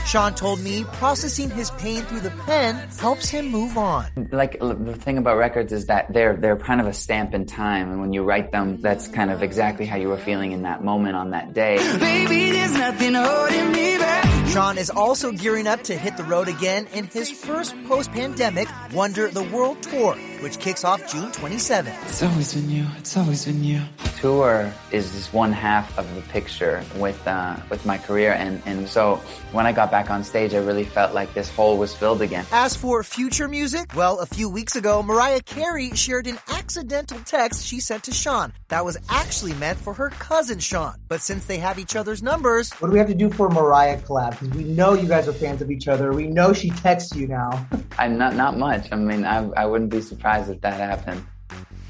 Shawn 0.05 0.35
told 0.35 0.59
me 0.59 0.83
processing 0.83 1.49
his 1.51 1.71
pain 1.71 2.01
through 2.01 2.19
the 2.19 2.31
pen 2.45 2.75
helps 2.99 3.29
him 3.29 3.47
move 3.47 3.77
on. 3.77 4.07
Like 4.31 4.59
the 4.59 4.95
thing 4.95 5.17
about 5.17 5.37
records 5.37 5.71
is 5.71 5.85
that 5.85 6.11
they're 6.11 6.35
they're 6.35 6.57
kind 6.57 6.81
of 6.81 6.87
a 6.87 6.93
stamp 6.93 7.33
in 7.33 7.45
time, 7.45 7.91
and 7.91 8.01
when 8.01 8.11
you 8.11 8.23
write 8.23 8.51
them, 8.51 8.81
that's 8.81 9.07
kind 9.07 9.31
of 9.31 9.41
exactly 9.41 9.85
how 9.85 9.95
you 9.95 10.09
were 10.09 10.17
feeling 10.17 10.51
in 10.51 10.63
that 10.63 10.83
moment 10.83 11.15
on 11.15 11.29
that 11.31 11.53
day. 11.53 11.77
Baby, 11.97 12.51
there's 12.51 12.73
nothing 12.73 13.13
holding 13.13 13.71
me 13.71 13.97
back. 13.97 14.20
Shawn 14.51 14.77
is 14.77 14.89
also 14.89 15.31
gearing 15.31 15.65
up 15.65 15.81
to 15.83 15.97
hit 15.97 16.17
the 16.17 16.25
road 16.25 16.49
again 16.49 16.85
in 16.93 17.05
his 17.07 17.31
first 17.31 17.73
post-pandemic 17.87 18.67
Wonder 18.91 19.29
the 19.29 19.43
World 19.43 19.81
Tour, 19.81 20.17
which 20.41 20.59
kicks 20.59 20.83
off 20.83 20.99
June 21.11 21.31
27th. 21.31 22.03
It's 22.03 22.23
always 22.23 22.53
been 22.53 22.69
you. 22.69 22.85
It's 22.97 23.15
always 23.15 23.45
been 23.45 23.63
you. 23.63 23.81
Tour 24.19 24.71
is 24.91 25.11
just 25.13 25.33
one 25.33 25.51
half 25.51 25.97
of 25.97 26.13
the 26.13 26.21
picture 26.21 26.83
with 26.97 27.19
uh, 27.27 27.55
with 27.69 27.85
my 27.87 27.97
career, 27.97 28.33
and 28.33 28.61
and 28.65 28.87
so 28.87 29.15
when 29.51 29.65
I 29.65 29.71
got 29.71 29.89
back 29.89 30.11
on 30.11 30.23
stage, 30.23 30.53
I 30.53 30.57
really 30.57 30.83
felt 30.83 31.13
like 31.13 31.33
this 31.33 31.49
hole 31.49 31.77
was 31.77 31.95
filled 31.95 32.21
again. 32.21 32.45
As 32.51 32.75
for 32.75 33.03
future 33.03 33.47
music, 33.47 33.95
well, 33.95 34.19
a 34.19 34.25
few 34.27 34.47
weeks 34.49 34.75
ago, 34.75 35.01
Mariah 35.01 35.41
Carey 35.41 35.91
shared 35.95 36.27
an 36.27 36.37
accidental 36.49 37.17
text 37.25 37.65
she 37.65 37.79
sent 37.79 38.03
to 38.03 38.11
Shawn 38.11 38.53
that 38.67 38.85
was 38.85 38.97
actually 39.09 39.53
meant 39.55 39.79
for 39.79 39.93
her 39.93 40.09
cousin 40.11 40.59
Sean. 40.59 40.95
But 41.07 41.21
since 41.21 41.45
they 41.45 41.57
have 41.57 41.79
each 41.79 41.95
other's 41.95 42.21
numbers, 42.21 42.71
What 42.73 42.89
do 42.89 42.93
we 42.93 42.99
have 42.99 43.07
to 43.07 43.15
do 43.15 43.29
for 43.31 43.49
Mariah 43.49 43.99
collab? 44.01 44.39
Because 44.39 44.49
we 44.49 44.63
know 44.63 44.93
you 44.93 45.07
guys 45.07 45.27
are 45.27 45.33
fans 45.33 45.61
of 45.63 45.71
each 45.71 45.87
other. 45.87 46.13
We 46.13 46.27
know 46.27 46.53
she 46.53 46.69
texts 46.69 47.15
you 47.15 47.27
now. 47.27 47.67
I'm 47.97 48.17
not 48.19 48.35
not 48.35 48.57
much. 48.57 48.87
I 48.91 48.95
mean, 48.95 49.25
I 49.25 49.49
I 49.57 49.65
wouldn't 49.65 49.89
be 49.89 50.01
surprised 50.01 50.30
if 50.39 50.61
that 50.61 50.73
happened. 50.73 51.25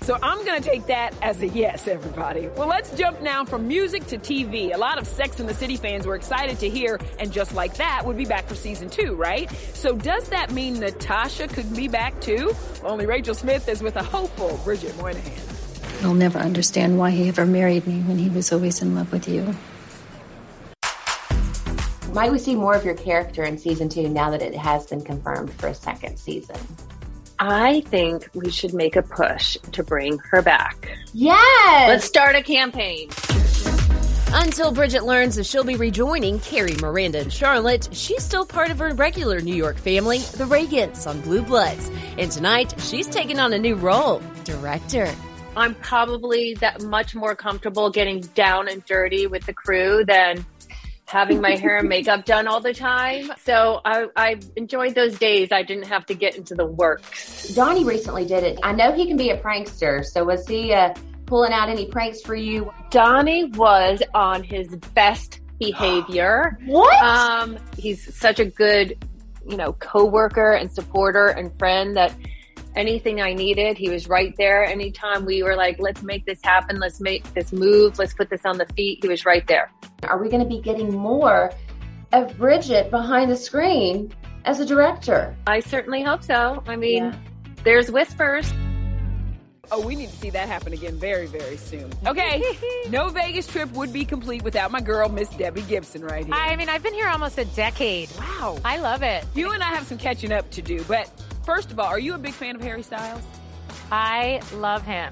So 0.04 0.18
I'm 0.24 0.44
going 0.44 0.60
to 0.60 0.68
take 0.68 0.88
that 0.88 1.14
as 1.22 1.44
a 1.44 1.48
yes, 1.48 1.88
everybody. 1.88 2.48
Well, 2.48 2.68
let's 2.68 2.92
jump 2.96 3.22
now 3.22 3.46
from 3.46 3.68
music 3.68 4.08
to 4.08 4.18
TV. 4.18 4.74
A 4.74 4.78
lot 4.78 4.98
of 4.98 5.06
Sex 5.06 5.40
in 5.40 5.46
the 5.46 5.54
City 5.54 5.78
fans 5.78 6.08
were 6.08 6.16
excited 6.16 6.58
to 6.60 6.70
hear, 6.70 7.00
and 7.20 7.32
just 7.32 7.54
like 7.54 7.76
that, 7.76 8.04
would 8.04 8.18
be 8.18 8.26
back 8.26 8.48
for 8.48 8.56
season 8.56 8.90
two, 8.90 9.14
right? 9.14 9.50
So 9.76 9.96
does 9.96 10.28
that 10.30 10.52
mean 10.52 10.80
Natasha 10.80 11.48
could 11.48 11.76
be 11.76 11.88
back 11.88 12.20
too? 12.20 12.56
Only 12.84 13.06
Rachel 13.06 13.36
Smith 13.36 13.70
is 13.70 13.84
with 13.84 13.96
a 13.96 14.04
hopeful 14.04 14.60
Bridget 14.64 14.94
Moynahan. 14.94 16.02
You'll 16.02 16.16
never 16.16 16.40
understand 16.40 16.98
why 16.98 17.12
he 17.12 17.28
ever 17.28 17.46
married 17.46 17.86
me 17.86 18.02
when 18.02 18.18
he 18.18 18.30
was 18.30 18.52
always 18.52 18.82
in 18.82 18.96
love 18.96 19.12
with 19.12 19.28
you. 19.28 19.54
Might 22.12 22.32
we 22.32 22.40
see 22.40 22.56
more 22.56 22.74
of 22.74 22.84
your 22.84 22.96
character 22.96 23.44
in 23.44 23.60
season 23.60 23.88
two 23.88 24.10
now 24.10 24.32
that 24.32 24.42
it 24.42 24.56
has 24.56 24.88
been 24.88 25.02
confirmed 25.02 25.54
for 25.54 25.68
a 25.68 25.76
second 25.76 26.18
season? 26.18 26.58
I 27.44 27.82
think 27.88 28.30
we 28.36 28.52
should 28.52 28.72
make 28.72 28.96
a 28.96 29.02
push 29.02 29.58
to 29.72 29.82
bring 29.82 30.20
her 30.30 30.44
back. 30.44 30.96
Yes! 31.12 31.90
Let's 31.90 32.06
start 32.06 32.36
a 32.36 32.44
campaign. 32.44 33.10
Until 34.34 34.72
Bridget 34.72 35.06
learns 35.06 35.38
that 35.38 35.48
she'll 35.48 35.64
be 35.64 35.76
rejoining 35.76 36.40
Carrie, 36.42 36.76
Miranda, 36.80 37.22
and 37.22 37.34
Charlotte, 37.34 37.90
she's 37.92 38.22
still 38.22 38.46
part 38.46 38.70
of 38.70 38.78
her 38.78 38.94
regular 38.94 39.42
New 39.42 39.56
York 39.56 39.78
family, 39.78 40.20
the 40.20 40.44
Reagans 40.44 41.08
on 41.08 41.20
Blue 41.22 41.42
Bloods. 41.42 41.90
And 42.20 42.32
tonight, 42.32 42.80
she's 42.80 43.08
taking 43.08 43.40
on 43.40 43.54
a 43.54 43.58
new 43.58 43.74
role, 43.74 44.22
director. 44.44 45.12
I'm 45.58 45.74
probably 45.74 46.54
that 46.60 46.84
much 46.84 47.16
more 47.16 47.36
comfortable 47.36 47.90
getting 47.90 48.22
down 48.36 48.68
and 48.68 48.86
dirty 48.86 49.26
with 49.26 49.48
the 49.48 49.54
crew 49.54 50.06
than 50.06 50.46
having 51.12 51.42
my 51.42 51.58
hair 51.58 51.78
and 51.78 51.90
makeup 51.90 52.24
done 52.26 52.48
all 52.48 52.62
the 52.62 52.74
time. 52.74 53.32
So 53.44 53.82
I, 53.84 54.08
I 54.16 54.40
enjoyed 54.56 54.96
those 54.96 55.20
days. 55.20 55.50
I 55.52 55.62
didn't 55.62 55.88
have 55.88 56.06
to 56.06 56.14
get 56.14 56.38
into 56.38 56.56
the 56.56 56.66
works. 56.66 57.50
Donnie 57.50 57.84
recently 57.84 58.26
did 58.26 58.44
it. 58.44 58.60
I 58.64 58.72
know 58.72 58.94
he 58.94 59.06
can 59.06 59.18
be 59.18 59.30
a 59.30 59.38
prankster. 59.38 60.06
So 60.06 60.24
was 60.24 60.48
he 60.48 60.74
uh, 60.74 60.94
pulling 61.26 61.52
out 61.52 61.68
any 61.68 61.86
pranks 61.86 62.22
for 62.22 62.36
you? 62.36 62.72
Donnie 62.90 63.46
was 63.46 64.02
on 64.14 64.42
his 64.42 64.74
best 64.94 65.42
behavior. 65.60 66.58
what? 66.66 67.04
Um, 67.04 67.58
he's 67.78 68.16
such 68.16 68.40
a 68.40 68.46
good, 68.46 68.98
you 69.48 69.58
know, 69.58 69.74
coworker 69.74 70.54
and 70.54 70.72
supporter 70.72 71.28
and 71.28 71.58
friend 71.60 71.98
that 71.98 72.16
anything 72.76 73.22
I 73.22 73.34
needed, 73.34 73.78
he 73.78 73.90
was 73.90 74.08
right 74.08 74.34
there. 74.38 74.64
Anytime 74.64 75.26
we 75.26 75.44
were 75.44 75.56
like, 75.56 75.80
let's 75.80 76.04
make 76.04 76.26
this 76.26 76.40
happen, 76.44 76.80
let's 76.80 77.00
make 77.00 77.32
this 77.34 77.52
move, 77.52 78.00
let's 78.00 78.14
put 78.14 78.30
this 78.30 78.46
on 78.46 78.58
the 78.58 78.66
feet, 78.76 79.00
he 79.02 79.08
was 79.08 79.26
right 79.26 79.46
there. 79.48 79.72
Are 80.04 80.22
we 80.22 80.30
going 80.30 80.44
to 80.44 80.50
be 80.50 80.60
getting 80.60 80.96
more 80.96 81.52
of 82.12 82.38
Bridget 82.38 82.92
behind 82.92 83.32
the 83.32 83.38
screen 83.38 84.12
as 84.46 84.60
a 84.60 84.66
director? 84.66 85.36
I 85.48 85.60
certainly 85.60 86.04
hope 86.04 86.24
so. 86.24 86.64
I 86.68 86.76
mean, 86.76 87.16
there's 87.64 87.92
whispers. 87.92 88.52
Oh, 89.74 89.80
we 89.80 89.96
need 89.96 90.10
to 90.10 90.16
see 90.18 90.30
that 90.32 90.50
happen 90.50 90.74
again 90.74 90.98
very, 90.98 91.28
very 91.28 91.56
soon. 91.56 91.90
Okay, 92.06 92.44
no 92.90 93.08
Vegas 93.08 93.48
trip 93.48 93.72
would 93.72 93.94
be 93.94 94.04
complete 94.04 94.44
without 94.44 94.70
my 94.70 94.82
girl, 94.82 95.08
Miss 95.08 95.30
Debbie 95.30 95.62
Gibson, 95.62 96.04
right 96.04 96.26
here. 96.26 96.36
I 96.36 96.58
mean, 96.58 96.68
I've 96.68 96.84
been 96.84 96.94
here 96.94 97.08
almost 97.08 97.38
a 97.38 97.46
decade. 97.46 98.10
Wow. 98.18 98.58
I 98.66 98.80
love 98.80 99.02
it. 99.02 99.24
You 99.34 99.52
and 99.52 99.64
I 99.64 99.68
have 99.68 99.88
some 99.88 99.98
catching 99.98 100.34
up 100.34 100.50
to 100.52 100.62
do, 100.62 100.84
but 100.90 101.10
first 101.44 101.72
of 101.72 101.80
all, 101.80 101.88
are 101.88 102.00
you 102.00 102.14
a 102.14 102.18
big 102.18 102.34
fan 102.34 102.56
of 102.56 102.62
Harry 102.62 102.84
Styles? 102.84 103.22
I 103.92 104.42
love 104.56 104.84
him. 104.84 105.12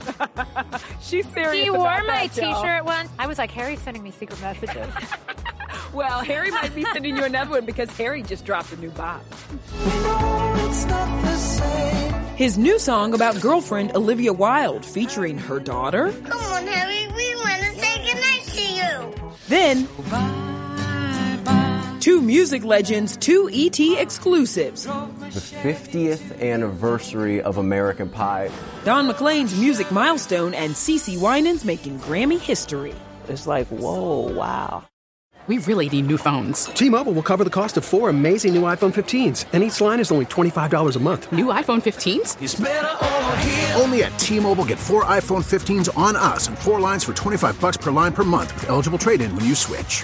She's 1.01 1.27
serious. 1.33 1.65
He 1.65 1.69
wore 1.69 1.81
about 1.81 2.07
my 2.07 2.27
that, 2.27 2.37
y'all. 2.37 2.61
T-shirt 2.61 2.85
once. 2.85 3.09
I 3.19 3.27
was 3.27 3.37
like, 3.37 3.51
Harry's 3.51 3.81
sending 3.81 4.03
me 4.03 4.11
secret 4.11 4.39
messages. 4.41 4.87
Well, 5.93 6.21
Harry 6.21 6.51
might 6.51 6.75
be 6.75 6.83
sending 6.83 7.17
you 7.17 7.23
another 7.23 7.49
one 7.51 7.65
because 7.65 7.89
Harry 7.97 8.21
just 8.21 8.45
dropped 8.45 8.71
a 8.71 8.77
new 8.77 8.91
bop. 8.91 9.23
His 12.35 12.57
new 12.59 12.77
song 12.77 13.13
about 13.15 13.41
girlfriend 13.41 13.95
Olivia 13.95 14.31
Wilde 14.31 14.85
featuring 14.85 15.37
her 15.39 15.59
daughter. 15.59 16.11
Come 16.25 16.41
on, 16.41 16.67
Harry, 16.67 17.07
we 17.15 17.35
want 17.35 17.61
to 17.63 17.79
say 17.79 18.05
goodnight 18.05 18.43
to 18.53 18.61
you. 18.61 19.33
Then, 19.47 19.87
two 21.99 22.21
music 22.21 22.63
legends, 22.63 23.17
two 23.17 23.49
ET 23.51 23.79
exclusives. 23.79 24.85
The 24.85 24.91
50th 24.91 26.41
anniversary 26.41 27.41
of 27.41 27.57
American 27.57 28.09
Pie. 28.09 28.49
Don 28.85 29.07
McLean's 29.07 29.59
music 29.59 29.91
milestone 29.91 30.53
and 30.53 30.73
Cece 30.73 31.17
Winans 31.19 31.65
making 31.65 31.99
Grammy 31.99 32.39
history. 32.39 32.95
It's 33.27 33.45
like, 33.45 33.67
whoa, 33.67 34.33
wow. 34.33 34.85
We 35.47 35.57
really 35.57 35.89
need 35.89 36.05
new 36.05 36.17
phones. 36.19 36.65
T-Mobile 36.65 37.13
will 37.13 37.23
cover 37.23 37.43
the 37.43 37.49
cost 37.49 37.75
of 37.75 37.83
four 37.83 38.09
amazing 38.09 38.53
new 38.53 38.61
iPhone 38.63 38.93
15s, 38.93 39.45
and 39.51 39.63
each 39.63 39.81
line 39.81 39.99
is 39.99 40.11
only 40.11 40.27
$25 40.27 40.95
a 40.95 40.99
month. 40.99 41.31
New 41.31 41.47
iPhone 41.47 41.81
15s? 41.81 42.39
It's 42.39 42.59
over 42.59 43.37
here. 43.37 43.73
Only 43.75 44.03
at 44.03 44.17
T-Mobile 44.19 44.65
get 44.65 44.77
four 44.77 45.05
iPhone 45.05 45.43
15s 45.43 45.97
on 45.97 46.15
us 46.15 46.47
and 46.47 46.57
four 46.57 46.79
lines 46.79 47.03
for 47.03 47.13
25 47.13 47.59
bucks 47.59 47.77
per 47.77 47.89
line 47.89 48.13
per 48.13 48.23
month 48.23 48.53
with 48.53 48.69
eligible 48.69 48.99
trade-in 48.99 49.35
when 49.35 49.45
you 49.45 49.55
switch. 49.55 50.03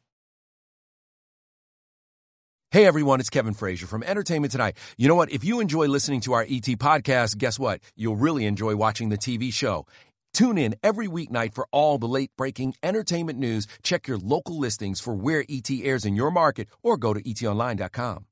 Hey 2.71 2.85
everyone, 2.85 3.19
it's 3.19 3.29
Kevin 3.29 3.53
Frazier 3.53 3.85
from 3.85 4.01
Entertainment 4.01 4.53
Tonight. 4.53 4.77
You 4.97 5.09
know 5.09 5.15
what? 5.15 5.29
If 5.29 5.43
you 5.43 5.59
enjoy 5.59 5.87
listening 5.87 6.21
to 6.21 6.33
our 6.33 6.43
ET 6.43 6.63
podcast, 6.79 7.37
guess 7.37 7.59
what? 7.59 7.81
You'll 7.97 8.15
really 8.15 8.45
enjoy 8.45 8.77
watching 8.77 9.09
the 9.09 9.17
TV 9.17 9.51
show. 9.51 9.85
Tune 10.33 10.57
in 10.57 10.75
every 10.81 11.07
weeknight 11.09 11.53
for 11.53 11.67
all 11.73 11.97
the 11.97 12.07
late 12.07 12.31
breaking 12.37 12.75
entertainment 12.81 13.37
news. 13.37 13.67
Check 13.83 14.07
your 14.07 14.17
local 14.17 14.57
listings 14.57 15.01
for 15.01 15.13
where 15.13 15.43
ET 15.49 15.69
airs 15.69 16.05
in 16.05 16.15
your 16.15 16.31
market 16.31 16.69
or 16.81 16.95
go 16.95 17.13
to 17.13 17.21
etonline.com. 17.21 18.25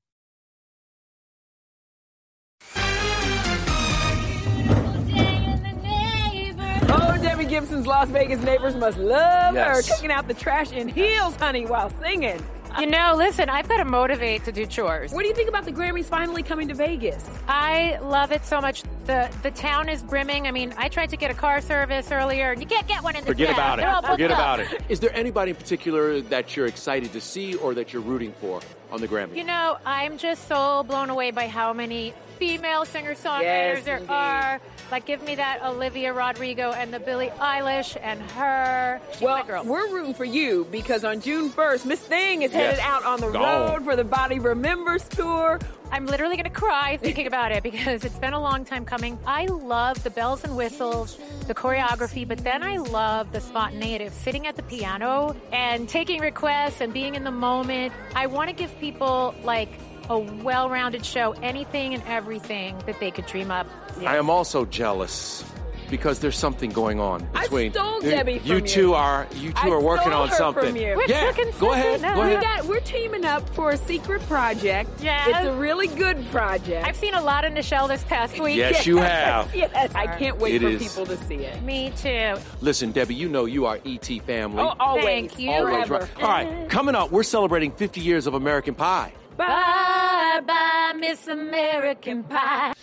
Oh, 6.92 7.18
Debbie 7.22 7.46
Gibson's 7.46 7.86
Las 7.86 8.10
Vegas 8.10 8.42
neighbors 8.42 8.76
must 8.76 8.98
love 8.98 9.54
Yes. 9.56 9.88
her 9.88 9.96
taking 9.96 10.12
out 10.12 10.28
the 10.28 10.34
trash 10.34 10.72
in 10.72 10.88
heels, 10.88 11.36
honey, 11.36 11.66
while 11.66 11.92
singing. 12.02 12.42
You 12.78 12.86
know, 12.86 13.14
listen, 13.18 13.50
I've 13.50 13.68
got 13.68 13.78
to 13.78 13.86
motivate 13.86 14.44
to 14.46 14.52
do 14.52 14.66
chores. 14.66 15.12
What 15.12 15.24
do 15.24 15.28
you 15.28 15.34
think 15.34 15.50
about 15.50 15.66
the 15.66 15.72
Grammys 15.72 16.06
finally 16.06 16.44
coming 16.44 16.68
to 16.68 16.74
Vegas? 16.74 17.28
I 17.48 17.98
love 18.02 18.32
it 18.32 18.46
so 18.46 18.62
much. 18.62 18.84
The 19.06 19.30
the 19.42 19.52
town 19.52 19.90
is 19.90 20.04
brimming. 20.04 20.46
I 20.48 20.52
mean, 20.52 20.74
I 20.78 20.88
tried 20.88 21.10
to 21.10 21.18
get 21.18 21.32
a 21.32 21.34
car 21.34 21.62
service 21.62 22.12
earlier, 22.12 22.52
and 22.52 22.62
you 22.62 22.68
can't 22.68 22.88
get 22.88 23.04
one 23.04 23.16
in 23.16 23.24
the 23.24 23.32
Forget 23.32 23.48
town. 23.50 23.56
about 23.56 23.78
They're 23.78 23.90
all 23.90 24.00
it. 24.04 24.08
Forget 24.08 24.30
booked 24.30 24.40
about 24.40 24.60
it. 24.60 24.82
Is 24.88 25.00
there 25.00 25.14
anybody 25.16 25.50
in 25.52 25.58
particular 25.58 26.22
that 26.22 26.56
you're 26.56 26.68
excited 26.68 27.12
to 27.14 27.22
see 27.22 27.56
or 27.56 27.74
that 27.74 27.92
you're 27.92 28.02
rooting 28.04 28.34
for 28.40 28.62
on 28.92 29.02
the 29.02 29.08
Grammys? 29.08 29.36
You 29.36 29.46
know, 29.46 29.78
I'm 29.86 30.18
just 30.18 30.48
so 30.48 30.84
blown 30.84 31.10
away 31.10 31.32
by 31.32 31.48
how 31.48 31.74
many 31.74 32.14
female 32.38 32.86
singer 32.86 33.16
songwriters 33.16 33.42
Yes, 33.42 33.84
there 33.86 33.98
indeed. 33.98 34.10
are. 34.12 34.62
Like, 34.92 35.06
give 35.06 35.22
me 35.24 35.36
that 35.36 35.64
Olivia 35.64 36.12
Rodrigo 36.14 36.72
and 36.72 36.92
the 36.92 37.00
Billie 37.00 37.30
Eilish 37.40 37.96
and 38.02 38.20
her. 38.32 39.00
She's 39.12 39.22
well, 39.22 39.38
my 39.40 39.46
girl. 39.46 39.64
we're 39.64 39.88
rooting 39.94 40.16
for 40.16 40.26
you 40.26 40.66
because 40.72 41.04
on 41.04 41.22
June 41.22 41.52
1st, 41.52 41.86
Miss 41.86 42.00
Thing 42.00 42.42
is 42.42 42.52
headed 42.52 42.78
Yes. 42.78 42.86
out 42.86 43.06
on 43.06 43.20
the 43.22 43.30
Gone. 43.30 43.72
road 43.72 43.84
for 43.86 43.96
the 43.96 44.04
Body 44.04 44.40
Remembers 44.40 45.08
tour. 45.08 45.60
I'm 45.92 46.06
literally 46.06 46.36
going 46.38 46.46
to 46.52 46.52
cry 46.52 46.98
thinking 46.98 47.26
about 47.28 47.52
it 47.52 47.62
because 47.64 48.04
it's 48.06 48.18
been 48.20 48.34
a 48.34 48.40
long 48.42 48.64
time 48.66 48.86
coming. 48.86 49.18
I 49.26 49.46
love 49.46 50.04
the 50.04 50.10
bells 50.12 50.44
and 50.44 50.56
whistles, 50.56 51.18
the 51.48 51.56
choreography, 51.56 52.28
but 52.28 52.40
then 52.44 52.62
I 52.64 52.78
love 52.78 53.32
the 53.32 53.42
spontaneity 53.42 54.06
of 54.06 54.14
sitting 54.14 54.46
at 54.48 54.56
the 54.56 54.64
piano 54.64 55.36
and 55.52 55.90
taking 55.90 56.20
requests 56.22 56.82
and 56.82 56.94
being 56.94 57.16
in 57.16 57.24
the 57.24 57.32
moment. 57.32 57.92
I 58.16 58.28
want 58.28 58.50
to 58.50 58.56
give 58.56 58.78
people 58.80 59.34
like 59.44 59.70
a 60.10 60.18
well-rounded 60.20 61.06
show, 61.06 61.32
anything 61.42 61.94
and 61.94 62.04
everything 62.08 62.78
that 62.86 63.00
they 63.00 63.12
could 63.12 63.26
dream 63.26 63.52
up. 63.52 63.68
I 64.06 64.18
am 64.18 64.30
also 64.30 64.66
jealous 64.66 65.44
because 65.90 66.20
there's 66.20 66.38
something 66.38 66.70
going 66.70 67.00
on 67.00 67.28
I 67.34 67.42
between 67.44 67.72
stole 67.74 68.04
you- 68.04 68.12
Debbie 68.12 68.42
you 68.44 68.62
two 68.62 68.80
you. 68.90 68.94
are 68.94 69.28
you 69.34 69.50
two 69.54 69.58
I 69.58 69.70
are 69.70 69.82
working 69.82 70.10
stole 70.12 70.22
on 70.22 70.32
something. 70.32 70.66
From 70.68 70.76
you. 70.76 71.04
Yeah, 71.08 71.32
go 71.60 71.72
ahead. 71.72 72.02
Go 72.04 72.28
We 72.28 72.36
got, 72.36 72.66
we're 72.66 72.80
teaming 72.80 73.26
up 73.26 73.50
for 73.56 73.72
a 73.72 73.78
secret 73.78 74.22
project. 74.28 74.88
Yes. 75.02 75.28
It's 75.30 75.48
a 75.48 75.54
really 75.56 75.88
good 75.88 76.24
project. 76.30 76.86
I've 76.88 76.96
seen 76.96 77.16
a 77.16 77.22
lot 77.24 77.44
of 77.44 77.54
Nischelle 77.54 77.88
this 77.88 78.04
past 78.04 78.40
week. 78.40 78.58
Yes, 78.58 78.86
you 78.86 78.98
have. 78.98 79.54
Yes, 79.56 79.94
I 79.96 80.06
can't 80.06 80.38
wait 80.38 80.56
It 80.56 80.62
for 80.62 80.68
is. 80.70 80.82
people 80.82 81.08
to 81.08 81.18
see 81.26 81.38
it. 81.38 81.62
Me 81.64 81.92
too. 81.98 82.36
Listen, 82.62 82.92
Debbie, 82.92 83.16
you 83.16 83.28
know 83.28 83.46
you 83.46 83.66
are 83.66 83.80
ET 83.84 84.06
family. 84.28 84.62
Oh, 84.62 84.74
always. 84.80 85.04
Thank 85.06 85.40
you. 85.40 85.50
Always 85.50 85.90
right. 85.90 86.08
All 86.22 86.30
right, 86.30 86.70
coming 86.70 86.94
up, 86.94 87.12
we're 87.12 87.24
celebrating 87.24 87.72
50 87.72 88.00
years 88.00 88.28
of 88.28 88.36
American 88.36 88.76
Pie. 88.76 89.12
Bye 89.40 90.42
bye, 90.46 90.94
Miss 91.00 91.26
American 91.30 92.24
Pie. 92.26 92.74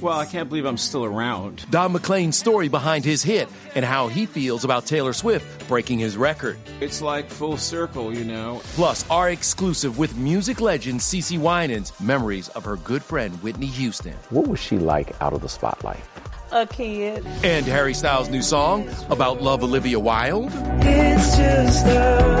Well, 0.00 0.18
I 0.18 0.24
can't 0.24 0.48
believe 0.48 0.64
I'm 0.64 0.78
still 0.78 1.04
around. 1.04 1.70
Don 1.70 1.92
McLean's 1.92 2.38
story 2.38 2.68
behind 2.68 3.04
his 3.04 3.22
hit 3.22 3.50
and 3.74 3.84
how 3.84 4.08
he 4.08 4.24
feels 4.24 4.64
about 4.64 4.86
Taylor 4.86 5.12
Swift 5.12 5.68
breaking 5.68 5.98
his 5.98 6.16
record. 6.16 6.58
It's 6.80 7.02
like 7.02 7.28
full 7.28 7.58
circle, 7.58 8.16
you 8.16 8.24
know. 8.24 8.62
Plus, 8.76 9.04
our 9.10 9.28
exclusive 9.28 9.98
with 9.98 10.16
music 10.16 10.62
legend 10.62 11.00
Cece 11.00 11.38
Winans, 11.38 11.92
memories 12.00 12.48
of 12.48 12.64
her 12.64 12.76
good 12.76 13.02
friend 13.02 13.34
Whitney 13.42 13.66
Houston. 13.66 14.14
What 14.30 14.46
was 14.46 14.58
she 14.58 14.78
like 14.78 15.20
out 15.20 15.34
of 15.34 15.42
the 15.42 15.50
spotlight? 15.50 16.00
A 16.50 16.66
kid. 16.66 17.26
And 17.44 17.66
Harry 17.66 17.92
Styles' 17.92 18.30
new 18.30 18.40
song 18.40 18.88
about 19.10 19.42
Love 19.42 19.62
Olivia 19.62 20.00
Wilde. 20.00 20.50
It's 20.80 21.36
just 21.36 21.84
us. 21.84 22.39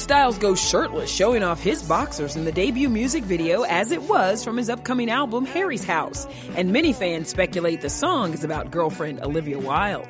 Styles 0.00 0.38
goes 0.38 0.58
shirtless, 0.58 1.10
showing 1.10 1.42
off 1.42 1.60
his 1.62 1.82
boxers 1.82 2.34
in 2.34 2.46
the 2.46 2.52
debut 2.52 2.88
music 2.88 3.22
video 3.22 3.62
as 3.64 3.92
it 3.92 4.02
was 4.02 4.42
from 4.42 4.56
his 4.56 4.70
upcoming 4.70 5.10
album 5.10 5.44
Harry's 5.44 5.84
House. 5.84 6.26
And 6.56 6.72
many 6.72 6.94
fans 6.94 7.28
speculate 7.28 7.82
the 7.82 7.90
song 7.90 8.32
is 8.32 8.42
about 8.42 8.70
girlfriend 8.70 9.20
Olivia 9.20 9.58
Wilde. 9.58 10.08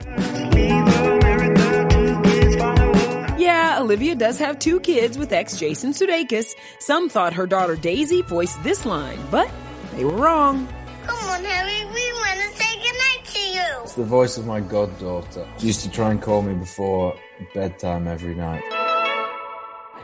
Yeah, 3.37 3.79
Olivia 3.81 4.15
does 4.15 4.39
have 4.39 4.61
two 4.61 4.79
kids 4.79 5.19
with 5.19 5.33
ex 5.33 5.59
Jason 5.59 5.91
Sudeikis. 5.91 6.55
Some 6.79 7.09
thought 7.09 7.33
her 7.33 7.49
daughter 7.49 7.75
Daisy 7.75 8.23
voiced 8.23 8.63
this 8.63 8.87
line, 8.87 9.19
but 9.31 9.51
they 9.97 10.05
were 10.05 10.13
wrong. 10.13 10.69
Come 11.05 11.17
on, 11.31 11.43
Harry, 11.43 11.85
we 11.93 12.13
want 12.13 12.39
to 12.39 12.63
say 12.63 12.77
goodnight 12.77 13.25
to 13.25 13.41
you. 13.41 13.83
It's 13.83 13.95
the 13.95 14.05
voice 14.05 14.39
of 14.39 14.47
my 14.47 14.61
goddaughter. 14.61 15.49
She 15.59 15.67
used 15.67 15.81
to 15.81 15.91
try 15.91 16.13
and 16.13 16.23
call 16.23 16.43
me 16.43 16.55
before 16.55 17.19
bedtime 17.55 18.07
every 18.07 18.37
night. 18.37 18.63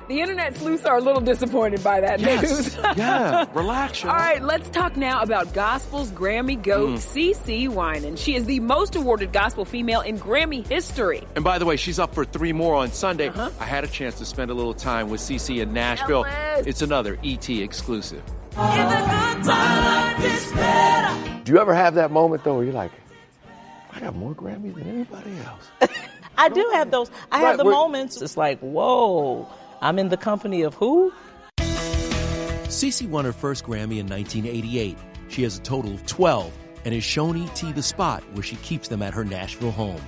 The 0.09 0.21
internet 0.21 0.57
sleuths 0.57 0.85
are 0.87 0.99
a 0.99 1.01
little 1.01 1.21
disappointed 1.21 1.83
by 1.83 2.01
that 2.01 2.21
Yes. 2.21 2.43
news. 2.43 2.77
Yeah, 2.97 3.47
relax, 3.55 4.05
All 4.05 4.13
right, 4.13 4.41
let's 4.41 4.71
talk 4.71 4.97
now 4.97 5.21
about 5.21 5.53
gospel's 5.53 6.13
Grammy 6.13 6.63
goat, 6.63 6.91
Mm. 7.01 7.35
CeCe 7.35 7.69
Winan. 7.69 8.17
She 8.17 8.37
is 8.37 8.45
the 8.45 8.61
most 8.61 8.95
awarded 8.95 9.33
gospel 9.33 9.65
female 9.65 10.03
in 10.03 10.17
Grammy 10.19 10.65
history. 10.65 11.27
And 11.35 11.43
by 11.43 11.59
the 11.59 11.65
way, 11.67 11.77
she's 11.77 11.99
up 11.99 12.15
for 12.15 12.25
three 12.25 12.53
more 12.53 12.77
on 12.77 12.93
Sunday. 12.93 13.29
Uh-huh. 13.31 13.51
I 13.59 13.65
had 13.65 13.83
a 13.83 13.89
chance 13.89 14.17
to 14.19 14.25
spend 14.25 14.53
a 14.53 14.55
little 14.55 14.75
time 14.75 15.11
with 15.11 15.21
Cece 15.21 15.61
in 15.61 15.73
Nashville. 15.73 16.23
Jealous. 16.23 16.67
It's 16.69 16.83
another 16.83 17.19
ET 17.25 17.49
exclusive. 17.49 18.23
Do 21.45 21.53
you 21.53 21.59
ever 21.61 21.75
have 21.75 21.95
that 21.97 22.11
moment 22.13 22.45
though 22.45 22.55
where 22.57 22.65
you're 22.65 22.73
like, 22.73 22.93
I 23.93 24.01
got 24.01 24.15
more 24.15 24.35
Grammys 24.35 24.75
than 24.75 24.89
anybody 24.89 25.33
else? 25.45 25.91
I 26.39 26.49
do 26.49 26.71
have 26.75 26.91
those. 26.91 27.11
I 27.33 27.41
Right, 27.43 27.49
have 27.49 27.59
the 27.59 27.65
moments. 27.65 28.21
It's 28.23 28.37
like, 28.37 28.61
whoa, 28.61 29.49
I'm 29.81 29.99
in 29.99 30.09
the 30.09 30.17
company 30.17 30.63
of 30.63 30.75
who? 30.75 31.13
Cece 31.59 33.09
won 33.09 33.25
her 33.25 33.33
first 33.33 33.65
Grammy 33.65 33.99
in 33.99 34.07
1988. 34.09 34.99
She 35.29 35.43
has 35.43 35.59
a 35.59 35.61
total 35.61 35.95
of 35.95 36.05
12 36.07 36.53
and 36.85 36.95
has 36.95 37.05
shown 37.05 37.41
ET 37.41 37.63
the 37.75 37.83
spot 37.83 38.23
where 38.33 38.43
she 38.43 38.57
keeps 38.57 38.89
them 38.89 39.03
at 39.03 39.15
her 39.15 39.25
Nashville 39.25 39.71
home. 39.71 40.01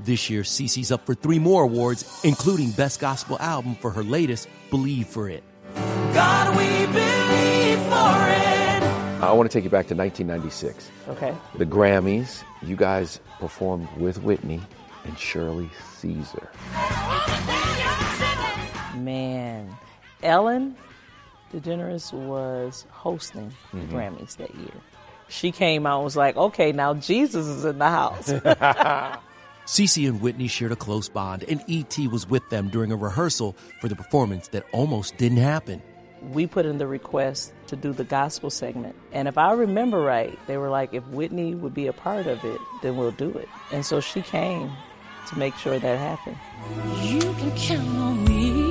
This 0.00 0.30
year, 0.30 0.42
Cece's 0.42 0.90
up 0.90 1.04
for 1.04 1.14
three 1.14 1.38
more 1.38 1.64
awards, 1.64 2.20
including 2.24 2.70
Best 2.70 3.00
Gospel 3.00 3.36
Album 3.40 3.74
for 3.74 3.90
her 3.90 4.02
latest, 4.02 4.48
Believe 4.70 5.06
for 5.06 5.28
It. 5.28 5.42
God, 5.74 6.56
we 6.56 6.86
believe 6.86 7.78
for 7.84 8.28
it. 8.28 8.82
I 9.22 9.32
want 9.32 9.50
to 9.50 9.54
take 9.54 9.64
you 9.64 9.70
back 9.70 9.86
to 9.88 9.94
1996. 9.94 10.90
Okay. 11.08 11.34
The 11.56 11.66
Grammys, 11.66 12.42
you 12.62 12.74
guys 12.74 13.20
performed 13.38 13.88
with 13.98 14.22
Whitney 14.22 14.60
and 15.04 15.18
Shirley 15.18 15.70
Caesar. 15.98 16.50
Man, 19.04 19.76
Ellen 20.22 20.76
DeGeneres 21.54 22.12
was 22.12 22.86
hosting 22.90 23.52
Mhm. 23.72 23.88
the 23.88 23.94
Grammys 23.96 24.36
that 24.36 24.54
year. 24.54 24.70
She 25.28 25.52
came 25.52 25.86
out 25.86 25.96
and 25.98 26.04
was 26.04 26.16
like, 26.16 26.36
okay, 26.36 26.72
now 26.72 26.94
Jesus 26.94 27.46
is 27.46 27.64
in 27.64 27.78
the 27.78 27.88
house. 27.88 28.28
Cece 29.66 30.08
and 30.08 30.20
Whitney 30.20 30.48
shared 30.48 30.72
a 30.72 30.76
close 30.76 31.08
bond, 31.08 31.44
and 31.44 31.62
E.T. 31.68 32.08
was 32.08 32.28
with 32.28 32.48
them 32.50 32.68
during 32.68 32.90
a 32.90 32.96
rehearsal 32.96 33.54
for 33.80 33.86
the 33.88 33.94
performance 33.94 34.48
that 34.48 34.64
almost 34.72 35.16
didn't 35.16 35.38
happen. 35.38 35.80
we 36.32 36.46
put 36.46 36.66
in 36.66 36.76
the 36.78 36.86
request 36.86 37.50
to 37.66 37.76
do 37.76 37.92
the 37.94 38.04
gospel 38.04 38.50
segment. 38.50 38.94
And 39.12 39.26
if 39.26 39.38
I 39.38 39.52
remember 39.52 40.00
right, 40.00 40.38
they 40.48 40.58
were 40.58 40.68
like, 40.68 40.92
if 40.92 41.02
Whitney 41.08 41.54
would 41.54 41.72
be 41.72 41.86
a 41.86 41.94
part 41.94 42.26
of 42.26 42.44
it, 42.44 42.60
then 42.82 42.96
we'll 42.98 43.10
do 43.12 43.30
it. 43.30 43.48
And 43.72 43.86
so 43.86 44.00
she 44.00 44.20
came 44.20 44.70
to 45.28 45.38
make 45.38 45.54
sure 45.56 45.78
that 45.78 45.98
happened. 45.98 46.36
You 47.04 47.20
can 47.20 47.50
count 47.56 47.88
on 47.98 48.24
me. 48.24 48.69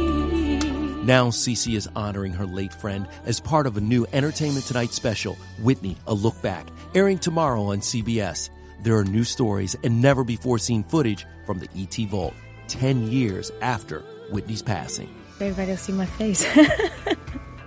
Now, 1.03 1.29
Cece 1.29 1.75
is 1.75 1.89
honoring 1.95 2.33
her 2.33 2.45
late 2.45 2.73
friend 2.73 3.07
as 3.25 3.39
part 3.39 3.67
of 3.67 3.77
a 3.77 3.81
new 3.81 4.05
Entertainment 4.11 4.65
Tonight 4.65 4.91
special, 4.91 5.37
Whitney, 5.61 5.97
A 6.07 6.13
Look 6.13 6.41
Back, 6.41 6.67
airing 6.93 7.17
tomorrow 7.17 7.63
on 7.63 7.79
CBS. 7.79 8.49
There 8.81 8.97
are 8.97 9.05
new 9.05 9.23
stories 9.23 9.75
and 9.83 10.01
never 10.01 10.23
before 10.23 10.57
seen 10.57 10.83
footage 10.83 11.25
from 11.45 11.59
the 11.59 11.69
ET 11.75 12.09
Vault, 12.09 12.33
10 12.67 13.09
years 13.09 13.51
after 13.61 13.99
Whitney's 14.31 14.61
passing. 14.61 15.09
Everybody 15.39 15.71
will 15.71 15.77
see 15.77 15.93
my 15.93 16.05
face. 16.05 16.45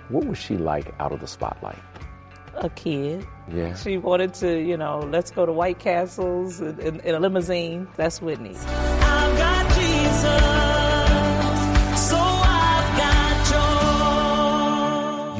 What 0.09 0.25
was 0.25 0.37
she 0.37 0.57
like 0.57 0.93
out 0.99 1.11
of 1.11 1.21
the 1.21 1.27
spotlight? 1.27 1.79
A 2.57 2.69
kid. 2.69 3.25
Yeah. 3.51 3.73
She 3.75 3.97
wanted 3.97 4.35
to, 4.35 4.61
you 4.61 4.77
know, 4.77 4.99
let's 4.99 5.31
go 5.31 5.45
to 5.45 5.51
White 5.51 5.79
Castles 5.79 6.61
in, 6.61 6.79
in, 6.79 6.99
in 6.99 7.15
a 7.15 7.19
limousine. 7.19 7.87
That's 7.95 8.21
Whitney. 8.21 8.55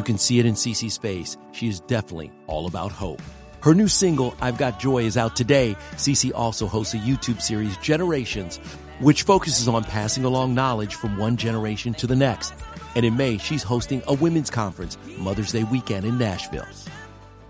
You 0.04 0.06
can 0.06 0.18
see 0.18 0.38
it 0.38 0.46
in 0.46 0.56
Cece's 0.56 0.98
face. 0.98 1.38
She 1.54 1.70
is 1.70 1.80
definitely 1.80 2.30
all 2.48 2.68
about 2.68 2.92
hope. 2.92 3.22
Her 3.62 3.74
new 3.74 3.88
single, 3.88 4.36
I've 4.42 4.58
Got 4.58 4.78
Joy, 4.78 5.04
is 5.06 5.16
out 5.16 5.34
today. 5.34 5.78
Cece 5.94 6.34
also 6.36 6.68
hosts 6.68 6.94
a 6.94 6.98
YouTube 6.98 7.42
series, 7.42 7.78
Generations, 7.78 8.58
which 9.00 9.24
focuses 9.24 9.70
on 9.70 9.86
passing 9.86 10.26
along 10.26 10.56
knowledge 10.56 10.96
from 10.96 11.18
one 11.18 11.38
generation 11.38 11.94
to 11.94 12.06
the 12.06 12.18
next. 12.18 12.54
And 12.98 13.06
in 13.06 13.16
May, 13.16 13.38
she's 13.38 13.64
hosting 13.64 14.04
a 14.06 14.14
women's 14.14 14.50
conference, 14.50 14.98
Mother's 15.20 15.54
Day 15.54 15.64
weekend 15.64 16.06
in 16.06 16.18
Nashville. 16.18 16.68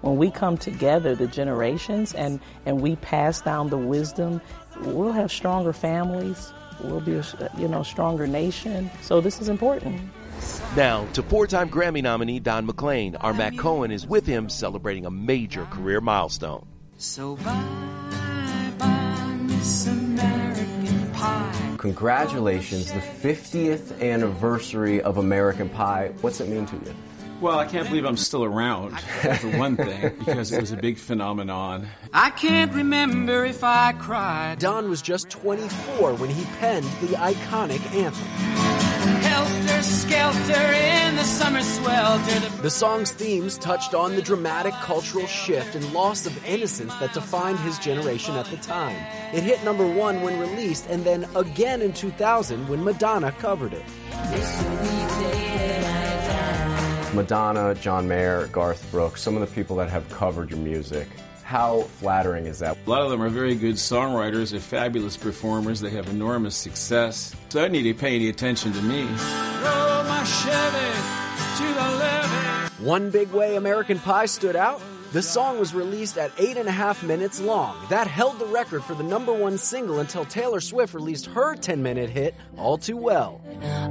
When 0.01 0.17
we 0.17 0.29
come 0.29 0.55
together, 0.55 1.15
the 1.15 1.25
generations, 1.25 2.13
and, 2.13 2.39
and 2.67 2.81
we 2.81 2.97
pass 2.97 3.41
down 3.41 3.71
the 3.71 3.79
wisdom, 3.79 4.41
we'll 4.81 5.11
have 5.11 5.31
stronger 5.31 5.73
families. 5.73 6.53
We'll 6.83 7.01
be 7.01 7.15
a 7.15 7.23
you 7.57 7.67
know 7.67 7.81
stronger 7.81 8.27
nation. 8.27 8.91
So 9.01 9.21
this 9.21 9.41
is 9.41 9.49
important. 9.49 9.99
Now, 10.75 11.05
to 11.13 11.23
four 11.23 11.45
time 11.47 11.69
Grammy 11.69 12.01
nominee 12.01 12.39
Don 12.39 12.65
McLean, 12.65 13.15
our 13.17 13.33
Matt 13.33 13.57
Cohen 13.57 13.91
is 13.91 14.07
with 14.07 14.25
him 14.25 14.49
celebrating 14.49 15.05
a 15.05 15.11
major 15.11 15.65
career 15.65 16.01
milestone. 16.01 16.65
So 16.97 17.35
bye, 17.37 18.73
bye, 18.79 19.37
Miss 19.41 19.87
American 19.87 21.11
Pie. 21.13 21.75
Congratulations, 21.77 22.91
the 22.91 22.99
50th 22.99 24.01
anniversary 24.01 25.01
of 25.01 25.17
American 25.17 25.69
Pie. 25.69 26.11
What's 26.21 26.39
it 26.39 26.49
mean 26.49 26.65
to 26.67 26.75
you? 26.77 26.95
Well, 27.41 27.59
I 27.59 27.65
can't 27.65 27.87
believe 27.89 28.05
I'm 28.05 28.15
still 28.15 28.45
around, 28.45 28.97
for 29.01 29.57
one 29.57 29.75
thing, 29.75 30.15
because 30.17 30.53
it 30.53 30.61
was 30.61 30.71
a 30.71 30.77
big 30.77 30.97
phenomenon. 30.97 31.89
I 32.13 32.29
can't 32.29 32.73
remember 32.73 33.43
if 33.43 33.65
I 33.65 33.91
cried. 33.91 34.59
Don 34.59 34.89
was 34.89 35.01
just 35.01 35.29
24 35.29 36.13
when 36.13 36.29
he 36.29 36.45
penned 36.59 36.85
the 37.01 37.17
iconic 37.17 37.81
anthem. 37.93 38.82
Helter 39.83 39.95
skelter 39.95 40.73
in 40.73 41.15
the 41.17 41.23
summer 41.23 41.61
swelter. 41.61 42.39
The 42.39 42.61
The 42.61 42.69
song's 42.69 43.11
themes 43.11 43.57
touched 43.57 43.93
on 43.93 44.15
the 44.15 44.21
dramatic 44.21 44.73
cultural 44.75 45.27
shift 45.27 45.75
and 45.75 45.91
loss 45.91 46.25
of 46.25 46.45
innocence 46.45 46.95
that 46.95 47.13
defined 47.13 47.59
his 47.59 47.77
generation 47.79 48.35
at 48.35 48.45
the 48.45 48.55
time. 48.57 48.95
It 49.33 49.43
hit 49.43 49.61
number 49.65 49.85
one 49.85 50.21
when 50.21 50.39
released 50.39 50.87
and 50.89 51.03
then 51.03 51.27
again 51.35 51.81
in 51.81 51.91
2000 51.91 52.69
when 52.69 52.81
Madonna 52.81 53.33
covered 53.33 53.73
it. 53.73 53.83
Madonna, 57.13 57.75
John 57.75 58.07
Mayer, 58.07 58.47
Garth 58.47 58.89
Brooks, 58.89 59.21
some 59.21 59.35
of 59.35 59.41
the 59.41 59.53
people 59.53 59.75
that 59.75 59.89
have 59.89 60.09
covered 60.09 60.49
your 60.49 60.59
music. 60.59 61.09
How 61.43 61.81
flattering 61.81 62.45
is 62.45 62.59
that? 62.59 62.77
A 62.87 62.89
lot 62.89 63.01
of 63.01 63.09
them 63.09 63.21
are 63.21 63.29
very 63.29 63.53
good 63.53 63.75
songwriters, 63.75 64.51
they're 64.51 64.61
fabulous 64.61 65.17
performers, 65.17 65.81
they 65.81 65.89
have 65.89 66.07
enormous 66.07 66.55
success. 66.55 67.35
So 67.49 67.63
I 67.63 67.67
need 67.67 67.83
to 67.83 67.93
pay 67.93 68.15
any 68.15 68.29
attention 68.29 68.71
to 68.71 68.81
me. 68.81 69.52
Roll 70.23 70.29
my 70.29 70.29
Chevy 70.29 71.57
to 71.57 71.73
the 71.73 71.97
levee. 71.97 72.85
One 72.85 73.09
big 73.09 73.31
way 73.31 73.57
American 73.57 73.99
Pie 73.99 74.27
stood 74.27 74.55
out 74.55 74.81
the 75.11 75.21
song 75.21 75.59
was 75.59 75.75
released 75.75 76.17
at 76.17 76.31
eight 76.39 76.57
and 76.57 76.67
a 76.67 76.71
half 76.71 77.03
minutes 77.03 77.39
long. 77.39 77.77
That 77.89 78.07
held 78.07 78.39
the 78.39 78.47
record 78.47 78.83
for 78.83 78.95
the 78.95 79.03
number 79.03 79.31
one 79.31 79.59
single 79.59 79.99
until 79.99 80.25
Taylor 80.25 80.59
Swift 80.59 80.95
released 80.95 81.27
her 81.27 81.55
10 81.55 81.83
minute 81.83 82.09
hit, 82.09 82.33
All 82.57 82.79
Too 82.79 82.97
Well. 82.97 83.41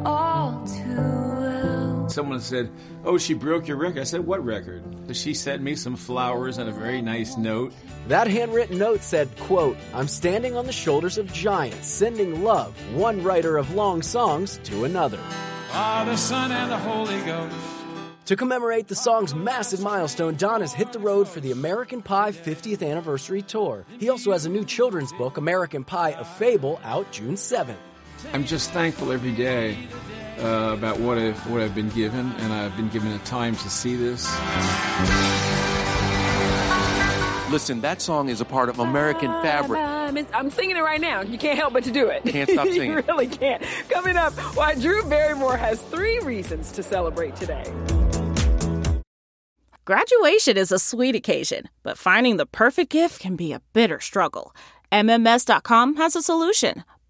All 0.05 0.66
too 0.66 0.97
well. 0.97 2.09
Someone 2.09 2.40
said, 2.40 2.73
Oh, 3.05 3.18
she 3.18 3.35
broke 3.35 3.68
your 3.68 3.77
record. 3.77 4.01
I 4.01 4.05
said, 4.05 4.27
What 4.27 4.45
record? 4.45 4.83
She 5.14 5.33
sent 5.33 5.62
me 5.62 5.77
some 5.77 5.95
flowers 5.95 6.59
and 6.59 6.68
a 6.68 6.73
very 6.73 7.03
nice 7.03 7.37
note. 7.37 7.73
That 8.09 8.27
handwritten 8.27 8.79
note 8.79 9.03
said, 9.03 9.29
quote, 9.38 9.77
I'm 9.95 10.09
standing 10.09 10.57
on 10.57 10.66
the 10.66 10.73
shoulders 10.73 11.18
of 11.18 11.33
giants, 11.33 11.87
sending 11.87 12.42
love, 12.42 12.75
one 12.95 13.23
writer 13.23 13.59
of 13.59 13.75
long 13.75 14.03
songs 14.03 14.59
to 14.64 14.85
another. 14.85 15.21
Father, 15.73 16.19
Son, 16.19 16.53
and 16.53 16.71
the 16.71 16.77
Holy 16.77 17.19
Ghost. 17.23 17.57
To 18.27 18.37
commemorate 18.37 18.89
the 18.89 18.95
song's 18.95 19.35
massive 19.35 19.81
milestone, 19.81 20.35
Don 20.35 20.61
has 20.61 20.75
hit 20.75 20.93
the 20.93 20.99
road 20.99 21.27
for 21.27 21.41
the 21.41 21.51
American 21.51 22.03
Pie 22.03 22.33
50th 22.33 22.87
anniversary 22.87 23.41
tour. 23.41 23.87
He 23.99 24.11
also 24.11 24.33
has 24.33 24.45
a 24.45 24.51
new 24.51 24.67
children's 24.67 25.15
book, 25.15 25.39
American 25.39 25.83
Pie, 25.83 26.11
a 26.11 26.25
Fable, 26.27 26.79
out 26.85 27.11
June 27.11 27.37
7th. 27.37 27.75
I'm 28.35 28.45
just 28.45 28.71
thankful 28.73 29.13
every 29.13 29.33
day 29.33 29.79
uh, 30.41 30.75
about 30.75 31.01
what 31.01 31.17
I've, 31.17 31.51
what 31.51 31.63
I've 31.63 31.75
been 31.75 31.89
given, 31.89 32.33
and 32.33 32.53
I've 32.53 32.77
been 32.77 32.91
given 32.91 33.11
the 33.11 33.19
time 33.21 33.57
to 33.57 33.71
see 33.71 33.97
this. 33.97 34.29
Listen, 37.53 37.83
that 37.83 38.01
song 38.01 38.31
is 38.31 38.41
a 38.41 38.47
part 38.47 38.71
of 38.71 38.79
American 38.79 39.31
fabric. 39.43 39.79
I'm, 39.79 40.17
I'm 40.33 40.51
singing 40.51 40.79
it 40.79 40.81
right 40.81 41.03
now. 41.03 41.21
You 41.21 41.37
can't 41.37 41.59
help 41.59 41.75
but 41.75 41.85
to 41.85 41.91
do 41.91 42.09
it. 42.09 42.25
Can't 42.25 42.49
stop 42.49 42.67
singing. 42.69 42.93
you 42.93 43.01
really 43.07 43.27
can't. 43.27 43.62
Coming 43.91 44.17
up, 44.17 44.33
why 44.57 44.75
Drew 44.75 45.03
Barrymore 45.05 45.59
has 45.59 45.79
three 45.83 46.19
reasons 46.21 46.73
to 46.73 46.83
celebrate 46.83 47.37
today. 47.37 47.71
Graduation 49.85 50.57
is 50.57 50.73
a 50.73 50.79
sweet 50.79 51.15
occasion, 51.15 51.69
but 51.83 51.99
finding 51.99 52.38
the 52.38 52.47
perfect 52.47 52.91
gift 52.91 53.21
can 53.21 53.37
be 53.37 53.53
a 53.53 53.61
bitter 53.75 54.01
struggle. 54.01 54.57
MMS.com 54.91 55.97
has 55.97 56.17
a 56.17 56.23
solution. 56.23 56.85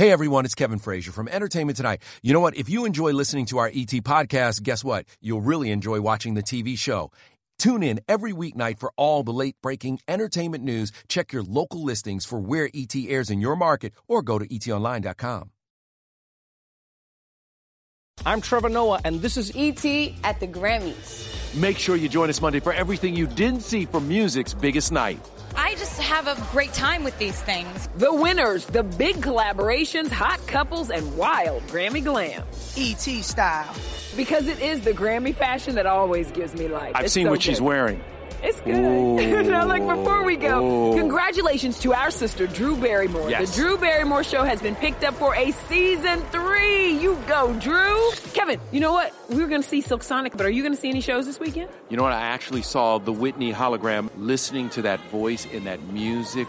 Hey 0.00 0.10
everyone, 0.10 0.46
it's 0.46 0.54
Kevin 0.54 0.78
Frazier 0.78 1.12
from 1.12 1.28
Entertainment 1.28 1.76
Tonight. 1.76 2.00
You 2.22 2.32
know 2.32 2.40
what? 2.40 2.56
If 2.56 2.70
you 2.70 2.86
enjoy 2.86 3.12
listening 3.12 3.44
to 3.44 3.58
our 3.58 3.66
ET 3.66 3.92
podcast, 4.00 4.62
guess 4.62 4.82
what? 4.82 5.04
You'll 5.20 5.42
really 5.42 5.70
enjoy 5.70 6.00
watching 6.00 6.32
the 6.32 6.42
TV 6.42 6.78
show. 6.78 7.12
Tune 7.58 7.82
in 7.82 8.00
every 8.08 8.32
weeknight 8.32 8.78
for 8.78 8.94
all 8.96 9.22
the 9.22 9.30
late 9.30 9.56
breaking 9.62 10.00
entertainment 10.08 10.64
news. 10.64 10.90
Check 11.08 11.34
your 11.34 11.42
local 11.42 11.84
listings 11.84 12.24
for 12.24 12.40
where 12.40 12.70
ET 12.72 12.94
airs 12.96 13.28
in 13.28 13.42
your 13.42 13.56
market 13.56 13.92
or 14.08 14.22
go 14.22 14.38
to 14.38 14.48
etonline.com. 14.48 15.50
I'm 18.24 18.40
Trevor 18.40 18.70
Noah, 18.70 19.02
and 19.04 19.20
this 19.20 19.36
is 19.36 19.52
ET 19.54 19.84
at 20.24 20.40
the 20.40 20.48
Grammys. 20.48 21.54
Make 21.60 21.76
sure 21.76 21.96
you 21.96 22.08
join 22.08 22.30
us 22.30 22.40
Monday 22.40 22.60
for 22.60 22.72
everything 22.72 23.14
you 23.14 23.26
didn't 23.26 23.60
see 23.60 23.84
from 23.84 24.08
music's 24.08 24.54
biggest 24.54 24.92
night. 24.92 25.20
I 25.62 25.74
just 25.74 26.00
have 26.00 26.26
a 26.26 26.40
great 26.52 26.72
time 26.72 27.04
with 27.04 27.18
these 27.18 27.38
things. 27.42 27.90
The 27.96 28.12
winners, 28.12 28.64
the 28.64 28.82
big 28.82 29.16
collaborations, 29.16 30.08
hot 30.08 30.44
couples, 30.46 30.88
and 30.90 31.18
wild 31.18 31.66
Grammy 31.66 32.02
glam. 32.02 32.44
ET 32.78 33.22
style. 33.22 33.74
Because 34.16 34.48
it 34.48 34.60
is 34.60 34.80
the 34.82 34.92
Grammy 34.92 35.34
fashion 35.34 35.76
that 35.76 35.86
always 35.86 36.30
gives 36.30 36.54
me 36.54 36.68
life. 36.68 36.92
I've 36.94 37.04
It's 37.04 37.14
seen 37.14 37.26
so 37.26 37.30
what 37.30 37.42
she's 37.42 37.60
wearing. 37.60 38.02
It's 38.42 38.60
good. 38.60 38.80
Now, 39.50 39.66
look, 39.66 39.80
before 39.98 40.22
we 40.24 40.36
go, 40.36 40.92
Ooh. 40.92 40.96
congratulations 40.98 41.78
to 41.80 41.92
our 41.92 42.10
sister, 42.10 42.46
Drew 42.46 42.76
Barrymore. 42.76 43.28
Yes. 43.28 43.50
The 43.54 43.62
Drew 43.62 43.76
Barrymore 43.76 44.22
Show 44.22 44.44
has 44.44 44.62
been 44.62 44.76
picked 44.76 45.02
up 45.04 45.14
for 45.14 45.34
a 45.34 45.50
season 45.68 46.20
three. 46.30 46.98
You 47.00 47.18
go, 47.26 47.52
Drew. 47.58 48.10
Kevin, 48.32 48.60
you 48.70 48.80
know 48.80 48.92
what? 48.92 49.12
We 49.28 49.42
were 49.42 49.48
going 49.48 49.62
to 49.62 49.68
see 49.68 49.80
Silk 49.80 50.02
Sonic, 50.02 50.36
but 50.36 50.46
are 50.46 50.50
you 50.50 50.62
going 50.62 50.74
to 50.74 50.80
see 50.80 50.88
any 50.88 51.00
shows 51.00 51.26
this 51.26 51.40
weekend? 51.40 51.68
You 51.88 51.96
know 51.96 52.02
what? 52.04 52.12
I 52.12 52.20
actually 52.22 52.62
saw 52.62 52.98
the 52.98 53.12
Whitney 53.12 53.52
hologram 53.52 54.08
listening 54.16 54.70
to 54.70 54.82
that 54.82 55.00
voice 55.10 55.44
in 55.46 55.64
that 55.64 55.82
music. 55.92 56.48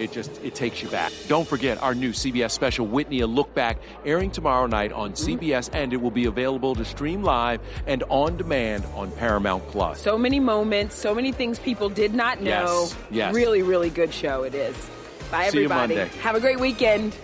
It 0.00 0.12
just, 0.12 0.42
it 0.42 0.54
takes 0.54 0.82
you 0.82 0.88
back. 0.88 1.12
Don't 1.28 1.46
forget 1.46 1.80
our 1.82 1.94
new 1.94 2.10
CBS 2.10 2.52
special, 2.52 2.86
Whitney, 2.86 3.20
a 3.20 3.26
look 3.26 3.54
back, 3.54 3.78
airing 4.04 4.30
tomorrow 4.30 4.66
night 4.66 4.92
on 4.92 5.12
mm-hmm. 5.12 5.38
CBS, 5.38 5.68
and 5.74 5.92
it 5.92 5.98
will 5.98 6.10
be 6.10 6.24
available 6.24 6.74
to 6.74 6.84
stream 6.84 7.22
live 7.22 7.60
and 7.86 8.02
on 8.08 8.36
demand 8.36 8.84
on 8.94 9.10
Paramount 9.12 9.66
Plus. 9.68 10.00
So 10.00 10.16
many 10.16 10.40
moments, 10.40 10.96
so 10.96 11.14
many 11.14 11.32
things 11.32 11.58
people 11.58 11.90
did 11.90 12.14
not 12.14 12.40
know. 12.40 12.88
Yes, 12.88 12.96
yes. 13.10 13.34
Really, 13.34 13.62
really 13.62 13.90
good 13.90 14.12
show 14.12 14.42
it 14.44 14.54
is. 14.54 14.74
Bye, 15.30 15.50
See 15.50 15.58
you 15.58 15.64
everybody. 15.64 15.96
Monday. 15.96 16.16
Have 16.18 16.34
a 16.34 16.40
great 16.40 16.58
weekend. 16.58 17.14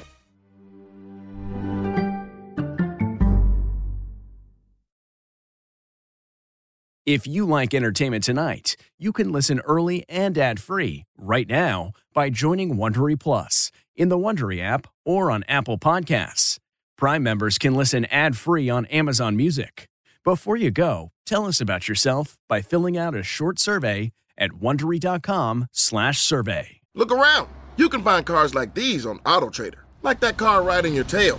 If 7.07 7.25
you 7.25 7.47
like 7.47 7.73
entertainment 7.73 8.25
tonight, 8.25 8.77
you 8.99 9.12
can 9.12 9.31
listen 9.31 9.61
early 9.61 10.05
and 10.09 10.37
ad-free 10.37 11.05
right 11.16 11.49
now 11.49 11.92
by 12.12 12.31
joining 12.31 12.75
Wondery 12.75 13.16
Plus 13.16 13.71
in 13.95 14.09
the 14.09 14.19
Wondery 14.19 14.61
app 14.61 14.88
or 15.05 15.31
on 15.31 15.45
Apple 15.47 15.79
Podcasts. 15.79 16.59
Prime 16.99 17.23
members 17.23 17.59
can 17.59 17.77
listen 17.77 18.07
ad-free 18.07 18.69
on 18.69 18.87
Amazon 18.87 19.37
Music. 19.37 19.88
Before 20.25 20.57
you 20.57 20.73
go, 20.73 21.12
tell 21.25 21.47
us 21.47 21.61
about 21.61 21.87
yourself 21.87 22.37
by 22.49 22.61
filling 22.61 22.99
out 22.99 23.14
a 23.14 23.23
short 23.23 23.61
survey 23.61 24.11
at 24.37 24.51
wondery.com/survey. 24.51 26.81
Look 26.97 27.12
around. 27.12 27.49
You 27.77 27.88
can 27.88 28.03
find 28.03 28.27
cars 28.27 28.53
like 28.53 28.75
these 28.75 29.07
on 29.07 29.21
AutoTrader, 29.21 29.83
like 30.03 30.19
that 30.19 30.38
car 30.38 30.64
right 30.64 30.85
in 30.85 30.92
your 30.92 31.05
tail. 31.05 31.38